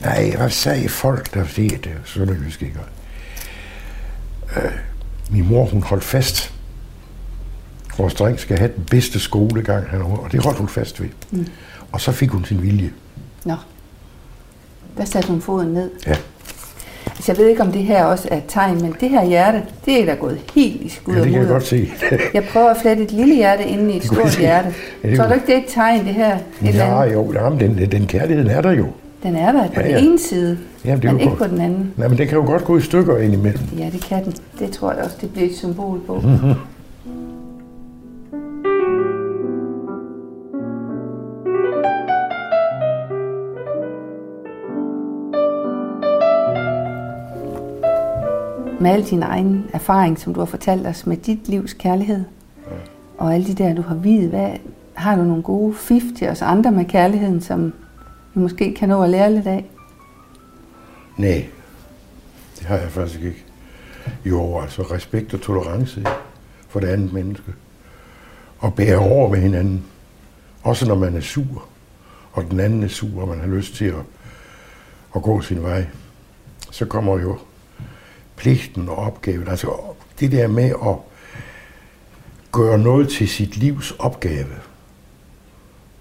[0.00, 1.92] Nej, hvad sagde folk, der siger det?
[2.16, 2.20] Er
[2.60, 2.78] ikke.
[4.56, 4.72] Øh,
[5.30, 6.54] min mor, hun holdt fast.
[7.98, 11.08] Vores dreng skal have den bedste skolegang, han har, og det holdt hun fast ved.
[11.30, 11.46] Mm.
[11.92, 12.92] Og så fik hun sin vilje.
[13.44, 13.54] Nå.
[14.96, 15.90] Der satte hun foden ned.
[16.06, 16.16] Ja.
[17.18, 19.62] Altså, jeg ved ikke, om det her også er et tegn, men det her hjerte,
[19.86, 21.88] det er da gået helt i skud ja, det kan jeg godt se.
[22.34, 24.40] Jeg prøver at flette et lille hjerte inde i et stort se.
[24.40, 24.74] hjerte.
[25.04, 26.36] Ja, det Tror du ikke, det er et tegn, det her?
[26.64, 27.14] Et ja, andet?
[27.14, 28.86] jo, jamen, den, den kærligheden er der jo.
[29.22, 29.98] Den er der på Ja, den ja.
[29.98, 31.38] ene side, Jamen, det men ikke godt.
[31.50, 31.92] på den anden.
[31.96, 33.62] Nej, men det kan jo godt gå i stykker indimellem.
[33.78, 34.32] Ja, det kan den.
[34.58, 36.14] Det tror jeg også, det bliver et symbol på.
[36.14, 36.52] Mhm.
[48.80, 52.24] Med al din egen erfaring, som du har fortalt os med dit livs kærlighed,
[53.18, 54.50] og alle de der, du har videt, hvad,
[54.94, 57.72] har du nogle gode fif til os andre med kærligheden, som
[58.34, 59.64] vi måske kan nå at lære lidt af?
[61.16, 61.46] Nej,
[62.58, 63.44] det har jeg faktisk ikke.
[64.24, 66.04] Jo, altså respekt og tolerance
[66.68, 67.52] for det andet menneske.
[68.58, 69.84] Og bære over med hinanden.
[70.62, 71.68] Også når man er sur,
[72.32, 74.02] og den anden er sur, og man har lyst til at,
[75.16, 75.86] at gå sin vej.
[76.70, 77.38] Så kommer jo
[78.38, 79.48] pligten og opgaven.
[79.48, 79.68] Altså
[80.20, 80.96] det der med at
[82.52, 84.46] gøre noget til sit livs opgave.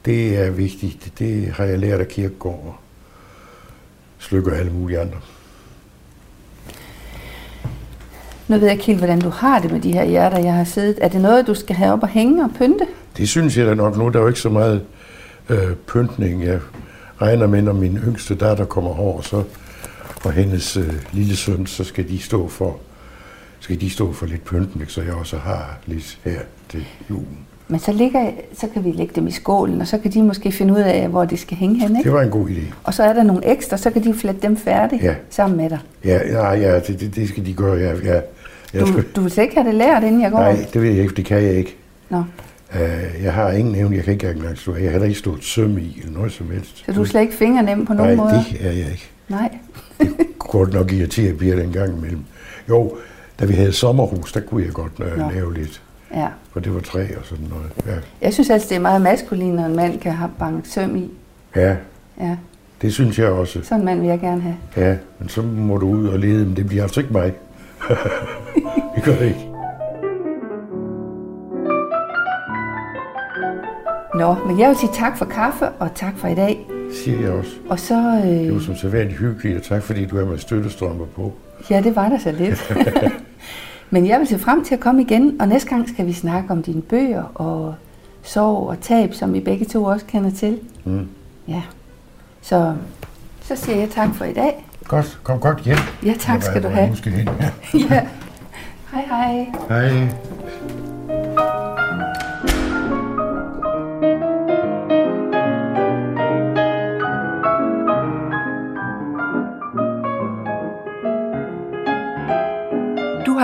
[0.05, 1.13] Det er vigtigt.
[1.19, 2.75] Det har jeg lært af Kirkegaard og
[4.19, 5.17] Slykke og alle mulige andre.
[8.47, 10.63] Nu ved jeg ikke helt, hvordan du har det med de her hjerter, jeg har
[10.63, 10.97] siddet.
[11.01, 12.85] Er det noget, du skal have op og hænge og pynte?
[13.17, 14.09] Det synes jeg da nok nu.
[14.09, 14.83] Der er jo ikke så meget
[15.49, 16.43] øh, pyntning.
[16.43, 16.59] Jeg
[17.21, 19.43] regner med, når min yngste datter kommer over, så,
[20.23, 22.77] og hendes øh, lille søn, så skal de stå for
[23.59, 26.39] skal de stå for lidt pyntning, så jeg også har lidt her
[26.69, 27.37] til julen.
[27.67, 30.51] Men så, ligger, så kan vi lægge dem i skålen, og så kan de måske
[30.51, 32.03] finde ud af, hvor de skal hænge hen, ikke?
[32.03, 32.61] Det var en god idé.
[32.83, 35.15] Og så er der nogle ekstra, så kan de flette dem færdigt Ja.
[35.29, 35.79] sammen med dig.
[36.05, 37.75] Ja, nej, ja det, det, det skal de gøre.
[37.77, 38.21] Ja, ja,
[38.73, 40.39] jeg Du, skal, du vil ikke have det lært, inden jeg går?
[40.39, 41.75] nej, det ved jeg ikke, det kan jeg ikke.
[42.09, 42.23] Nå,
[42.75, 44.75] Uh, jeg har ingen evne, jeg kan ikke engang stå.
[44.75, 46.83] Jeg har heller ikke stået søm i, eller noget som helst.
[46.85, 48.45] så du er slet ikke fingernem på nogen Nej, måde?
[48.51, 49.09] det er jeg ikke.
[49.29, 49.57] Nej.
[50.39, 52.19] Kunne godt nok irritere Birte en gang imellem.
[52.69, 52.97] Jo,
[53.39, 55.29] da vi havde sommerhus, der kunne jeg godt øh, Nå.
[55.29, 55.81] lave lidt.
[56.13, 56.27] Ja.
[56.53, 57.71] For det var træ og sådan noget.
[57.95, 60.95] Ja, Jeg synes altså, det er meget maskulin, når en mand kan have banket søm
[60.95, 61.11] i.
[61.55, 61.75] ja
[62.21, 62.37] Ja,
[62.81, 63.59] det synes jeg også.
[63.63, 64.55] sådan en mand vil jeg gerne have.
[64.77, 67.33] Ja, men så må du ud og lede, men det bliver altså ikke mig.
[68.95, 69.47] det gør det ikke.
[74.15, 76.67] Nå, men jeg vil sige tak for kaffe, og tak for i dag.
[76.93, 77.51] Siger jeg også.
[77.69, 77.95] Og så...
[77.95, 81.33] Det var Øh, som sædvanligt hyggeligt, og tak fordi du er med støttestrømper på.
[81.69, 82.73] ja, det var der så lidt.
[83.91, 86.51] men jeg vil se frem til at komme igen, og næste gang skal vi snakke
[86.51, 87.75] om dine bøger og
[88.23, 90.59] sorg og tab, som vi begge to også kender til.
[90.85, 91.07] Mm.
[91.47, 91.61] Ja.
[92.41, 92.75] Så,
[93.41, 94.65] så siger jeg tak for i dag.
[94.83, 95.77] Godt, kom godt hjem.
[96.05, 96.89] Ja, tak skal du have.
[96.89, 97.29] nu skal hen.
[97.89, 98.07] Ja.
[98.93, 99.45] Hej hej.
[99.69, 100.07] Hej.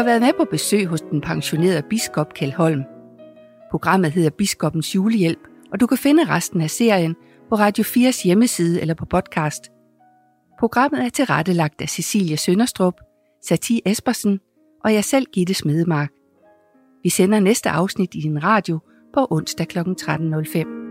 [0.03, 2.83] Har været med på besøg hos den pensionerede biskop Kjeld Holm.
[3.71, 5.39] Programmet hedder Biskopens Julehjælp,
[5.71, 7.15] og du kan finde resten af serien
[7.49, 9.71] på Radio 4's hjemmeside eller på podcast.
[10.59, 12.93] Programmet er tilrettelagt af Cecilia Sønderstrup,
[13.43, 14.39] Satie Espersen
[14.83, 16.11] og jeg selv, Gitte Smedemark.
[17.03, 18.79] Vi sender næste afsnit i din radio
[19.13, 19.79] på onsdag kl.
[19.79, 20.82] 13.05.